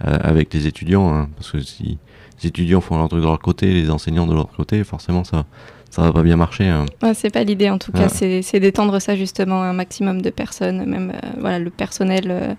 avec 0.00 0.52
les 0.52 0.66
étudiants. 0.66 1.14
hein. 1.14 1.28
parce 1.36 1.52
que 1.52 1.60
si 1.60 1.98
les 2.42 2.48
étudiants 2.48 2.80
font 2.80 2.96
leur 2.98 3.08
truc 3.08 3.20
de 3.20 3.26
leur 3.26 3.38
côté, 3.38 3.72
les 3.72 3.90
enseignants 3.90 4.26
de 4.26 4.34
leur 4.34 4.48
côté, 4.48 4.82
forcément, 4.84 5.24
ça 5.24 5.44
ça 5.90 6.02
va 6.02 6.12
pas 6.12 6.22
bien 6.22 6.36
marcher. 6.36 6.66
hein. 6.68 6.84
Ouais, 7.02 7.14
c'est 7.14 7.30
pas 7.30 7.42
l'idée 7.44 7.70
en 7.70 7.78
tout 7.78 7.92
cas, 7.92 8.02
Ouais. 8.02 8.08
c'est 8.08 8.42
c'est 8.42 8.60
d'étendre 8.60 8.98
ça 9.00 9.16
justement 9.16 9.62
à 9.62 9.66
un 9.66 9.72
maximum 9.72 10.20
de 10.20 10.30
personnes, 10.30 10.84
même 10.84 11.12
euh, 11.14 11.28
voilà, 11.40 11.58
le 11.58 11.70
personnel 11.70 12.24
euh, 12.28 12.54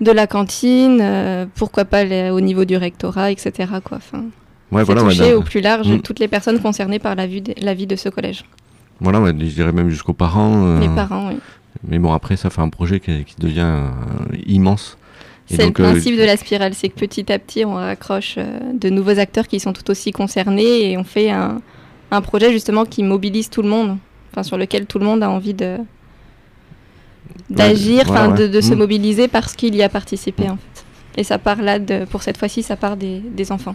de 0.00 0.10
la 0.10 0.26
cantine, 0.26 0.98
euh, 1.00 1.46
pourquoi 1.54 1.84
pas 1.84 2.04
les- 2.04 2.30
au 2.30 2.40
niveau 2.40 2.64
du 2.64 2.76
rectorat, 2.76 3.30
etc. 3.30 3.52
Quoi. 3.84 3.98
Enfin, 3.98 4.24
Ouais, 4.70 4.82
voilà, 4.84 5.02
toucher 5.02 5.32
au 5.34 5.42
plus 5.42 5.60
large 5.60 5.88
Mm. 5.88 6.00
toutes 6.02 6.18
les 6.18 6.28
personnes 6.28 6.60
concernées 6.60 6.98
par 6.98 7.14
la, 7.14 7.26
vue 7.26 7.40
de, 7.40 7.54
la 7.62 7.72
vie 7.74 7.86
de 7.86 7.96
ce 7.96 8.08
collège. 8.10 8.44
voilà 9.00 9.24
je 9.26 9.32
dirais 9.32 9.72
même 9.72 9.88
jusqu'aux 9.90 10.12
parents. 10.12 10.78
Les 10.80 10.88
parents, 10.88 11.28
oui. 11.28 11.38
Mais 11.86 11.98
bon, 12.00 12.12
après, 12.12 12.36
ça 12.36 12.50
fait 12.50 12.60
un 12.60 12.68
projet 12.68 12.98
qui, 13.00 13.24
qui 13.24 13.36
devient 13.38 13.84
immense. 14.46 14.98
C'est 15.50 15.64
le 15.64 15.68
euh, 15.68 15.72
principe 15.72 16.16
de 16.16 16.22
la 16.24 16.36
spirale, 16.36 16.74
c'est 16.74 16.88
que 16.90 16.98
petit 16.98 17.32
à 17.32 17.38
petit, 17.38 17.64
on 17.64 17.74
raccroche 17.74 18.34
euh, 18.38 18.58
de 18.74 18.90
nouveaux 18.90 19.18
acteurs 19.18 19.46
qui 19.48 19.60
sont 19.60 19.72
tout 19.72 19.90
aussi 19.90 20.12
concernés 20.12 20.90
et 20.90 20.98
on 20.98 21.04
fait 21.04 21.30
un, 21.30 21.60
un 22.10 22.20
projet 22.20 22.52
justement 22.52 22.84
qui 22.84 23.02
mobilise 23.02 23.48
tout 23.48 23.62
le 23.62 23.68
monde, 23.68 23.96
enfin 24.30 24.42
sur 24.42 24.58
lequel 24.58 24.86
tout 24.86 24.98
le 24.98 25.06
monde 25.06 25.22
a 25.22 25.30
envie 25.30 25.54
de 25.54 25.78
d'agir, 27.50 28.10
ouais, 28.10 28.32
de, 28.36 28.46
de 28.46 28.60
se 28.60 28.74
Mm. 28.74 28.78
mobiliser 28.78 29.28
parce 29.28 29.54
qu'il 29.54 29.74
y 29.74 29.82
a 29.82 29.88
participé 29.88 30.50
en 30.50 30.56
fait. 30.56 30.84
Et 31.20 31.24
ça 31.24 31.38
part 31.38 31.62
là, 31.62 31.78
de, 31.78 32.04
pour 32.04 32.22
cette 32.22 32.36
fois-ci, 32.36 32.62
ça 32.62 32.76
part 32.76 32.96
des, 32.96 33.20
des 33.20 33.50
enfants. 33.50 33.74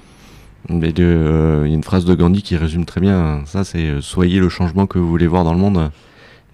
Mais 0.69 0.93
euh, 0.99 1.63
il 1.65 1.69
y 1.69 1.73
a 1.73 1.75
une 1.75 1.83
phrase 1.83 2.05
de 2.05 2.13
Gandhi 2.15 2.41
qui 2.41 2.55
résume 2.55 2.85
très 2.85 3.01
bien 3.01 3.41
ça, 3.45 3.63
c'est 3.63 3.79
euh, 3.85 4.01
soyez 4.01 4.39
le 4.39 4.47
changement 4.49 4.85
que 4.87 4.97
vous 4.99 5.09
voulez 5.09 5.27
voir 5.27 5.43
dans 5.43 5.53
le 5.53 5.59
monde. 5.59 5.91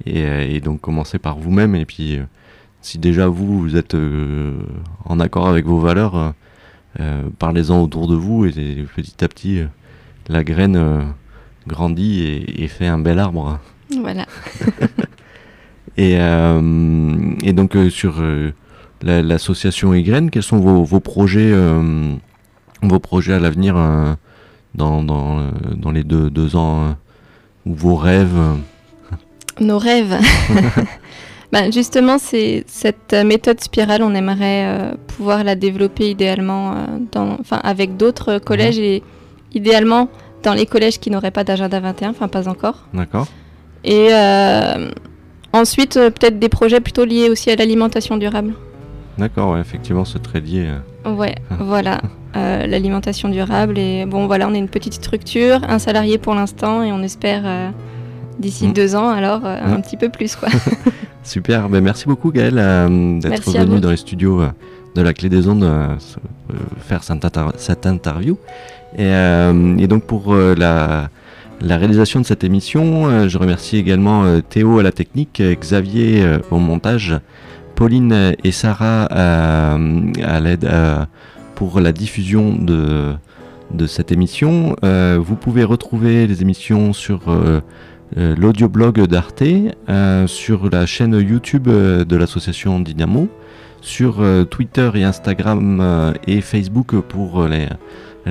Et, 0.05 0.21
et 0.55 0.61
donc 0.61 0.79
commencez 0.81 1.19
par 1.19 1.37
vous-même. 1.37 1.75
Et 1.75 1.85
puis 1.85 2.19
si 2.81 2.97
déjà 2.97 3.27
vous, 3.27 3.59
vous 3.61 3.75
êtes 3.75 3.95
euh, 3.95 4.53
en 5.05 5.19
accord 5.19 5.47
avec 5.47 5.65
vos 5.65 5.79
valeurs, 5.79 6.15
euh, 6.15 6.29
euh, 6.99 7.21
parlez-en 7.37 7.81
autour 7.81 8.07
de 8.07 8.15
vous 8.15 8.45
et, 8.45 8.49
et 8.49 8.85
petit 8.95 9.23
à 9.23 9.27
petit, 9.27 9.59
euh, 9.59 9.65
la 10.27 10.43
graine 10.43 11.03
grandit 11.67 12.21
et, 12.23 12.63
et 12.63 12.67
fait 12.67 12.87
un 12.87 12.99
bel 12.99 13.19
arbre. 13.19 13.59
Voilà. 14.01 14.25
Et, 15.97 16.13
et 16.13 17.53
donc 17.53 17.75
sur 17.89 18.19
euh, 18.21 18.51
la- 19.01 19.21
l'association 19.21 19.93
Y, 19.93 20.29
quels 20.31 20.43
sont 20.43 20.59
vos, 20.59 20.83
vos 20.85 21.01
projets, 21.01 21.51
vos 22.81 22.99
projets 22.99 23.33
à 23.33 23.39
l'avenir 23.39 23.73
dans, 24.75 25.03
dans, 25.03 25.51
dans 25.75 25.91
les 25.91 26.05
deux, 26.05 26.29
deux 26.29 26.55
ans 26.55 26.95
ou 27.65 27.73
vos 27.73 27.95
rêves? 27.97 28.37
Nos 29.59 29.77
rêves. 29.79 30.15
Ben, 31.51 31.71
justement, 31.71 32.17
c'est 32.19 32.63
cette 32.67 33.13
euh, 33.13 33.23
méthode 33.23 33.59
spirale, 33.59 34.03
on 34.03 34.13
aimerait 34.13 34.65
euh, 34.67 34.91
pouvoir 35.07 35.43
la 35.43 35.55
développer 35.55 36.11
idéalement 36.11 36.71
euh, 36.73 36.75
dans, 37.11 37.37
enfin, 37.39 37.59
avec 37.63 37.97
d'autres 37.97 38.37
collèges 38.37 38.77
et 38.77 39.01
idéalement 39.53 40.09
dans 40.43 40.53
les 40.53 40.67
collèges 40.67 40.99
qui 40.99 41.09
n'auraient 41.09 41.31
pas 41.31 41.43
d'agenda 41.43 41.79
21, 41.79 42.11
enfin 42.11 42.27
pas 42.27 42.47
encore. 42.47 42.85
D'accord 42.93 43.25
Et 43.83 44.09
euh, 44.11 44.91
ensuite, 45.51 45.95
peut-être 45.95 46.37
des 46.37 46.49
projets 46.49 46.81
plutôt 46.81 47.03
liés 47.03 47.29
aussi 47.31 47.49
à 47.49 47.55
l'alimentation 47.55 48.15
durable. 48.17 48.53
D'accord, 49.17 49.53
ouais, 49.53 49.59
effectivement, 49.59 50.05
c'est 50.05 50.21
très 50.21 50.39
lié. 50.41 50.67
Ouais, 51.03 51.33
voilà, 51.59 51.99
l'alimentation 52.35 53.27
durable. 53.27 53.79
Et 53.79 54.05
bon, 54.05 54.27
voilà, 54.27 54.47
on 54.47 54.53
est 54.53 54.59
une 54.59 54.69
petite 54.69 54.93
structure, 54.93 55.59
un 55.67 55.79
salarié 55.79 56.19
pour 56.19 56.35
l'instant, 56.35 56.83
et 56.83 56.91
on 56.91 57.01
espère 57.01 57.71
d'ici 58.37 58.67
Mm. 58.67 58.73
deux 58.73 58.95
ans, 58.95 59.09
alors 59.09 59.41
Ouais. 59.43 59.57
un 59.65 59.81
petit 59.81 59.97
peu 59.97 60.09
plus, 60.09 60.35
quoi. 60.37 60.47
Super, 61.23 61.69
ben 61.69 61.83
merci 61.83 62.05
beaucoup 62.05 62.31
Gaël 62.31 62.55
euh, 62.57 63.19
d'être 63.19 63.51
venu 63.51 63.79
dans 63.79 63.91
les 63.91 63.97
studios 63.97 64.41
euh, 64.41 64.49
de 64.95 65.01
la 65.01 65.13
Clé 65.13 65.29
des 65.29 65.47
Ondes 65.47 65.63
euh, 65.63 65.95
faire 66.79 67.03
cette, 67.03 67.23
inter- 67.23 67.51
cette 67.57 67.85
interview. 67.85 68.37
Et, 68.95 69.01
euh, 69.05 69.77
et 69.77 69.87
donc 69.87 70.03
pour 70.05 70.33
la, 70.33 71.09
la 71.61 71.77
réalisation 71.77 72.19
de 72.21 72.25
cette 72.25 72.43
émission, 72.43 73.27
je 73.27 73.37
remercie 73.37 73.77
également 73.77 74.41
Théo 74.41 74.79
à 74.79 74.83
la 74.83 74.91
technique, 74.91 75.43
Xavier 75.61 76.25
au 76.49 76.57
montage, 76.57 77.15
Pauline 77.75 78.33
et 78.43 78.51
Sarah 78.51 79.03
à 79.05 80.39
l'aide 80.39 80.67
pour 81.53 81.79
la 81.81 81.91
diffusion 81.91 82.55
de, 82.55 83.13
de 83.71 83.85
cette 83.85 84.11
émission. 84.11 84.75
Vous 84.81 85.35
pouvez 85.35 85.63
retrouver 85.63 86.25
les 86.25 86.41
émissions 86.41 86.93
sur 86.93 87.21
l'audioblog 88.15 89.01
d'Arte, 89.07 89.43
euh, 89.89 90.27
sur 90.27 90.69
la 90.69 90.85
chaîne 90.85 91.13
YouTube 91.13 91.67
euh, 91.67 92.05
de 92.05 92.15
l'association 92.15 92.79
Dynamo, 92.79 93.29
sur 93.81 94.21
euh, 94.21 94.43
Twitter 94.43 94.89
et 94.95 95.03
Instagram 95.03 95.79
euh, 95.81 96.13
et 96.27 96.41
Facebook 96.41 96.99
pour 97.01 97.41
euh, 97.41 97.67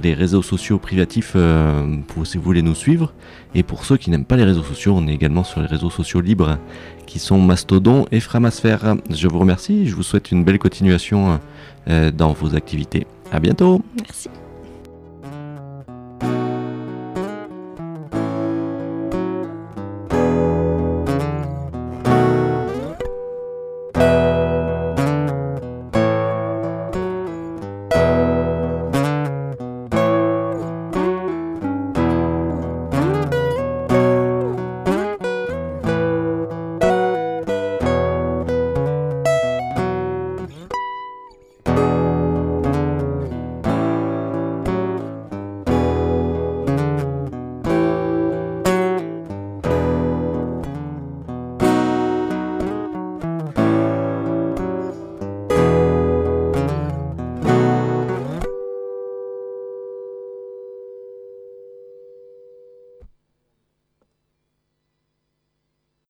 les, 0.03 0.15
réseaux 0.15 0.43
sociaux 0.43 0.79
privatifs 0.79 1.33
euh, 1.35 1.97
pour 2.07 2.27
si 2.27 2.39
vous 2.39 2.45
voulez 2.45 2.63
nous 2.63 2.75
suivre. 2.75 3.13
Et 3.55 3.63
pour 3.63 3.85
ceux 3.85 3.97
qui 3.97 4.11
n'aiment 4.11 4.25
pas 4.25 4.37
les 4.37 4.45
réseaux 4.45 4.63
sociaux, 4.63 4.95
on 4.97 5.07
est 5.09 5.15
également 5.15 5.45
sur 5.45 5.61
les 5.61 5.67
réseaux 5.67 5.91
sociaux 5.91 6.21
libres 6.21 6.59
qui 7.07 7.19
sont 7.19 7.39
Mastodon 7.39 8.07
et 8.13 8.21
Framasphère. 8.21 8.97
Je 9.11 9.29
vous 9.29 9.39
remercie, 9.39 9.87
je 9.87 9.95
vous 9.95 10.03
souhaite 10.03 10.31
une 10.31 10.45
belle 10.45 10.59
continuation 10.59 11.41
euh, 11.89 12.11
dans 12.11 12.33
vos 12.33 12.55
activités. 12.55 13.07
À 13.33 13.41
bientôt 13.41 13.83
Merci. 13.97 14.29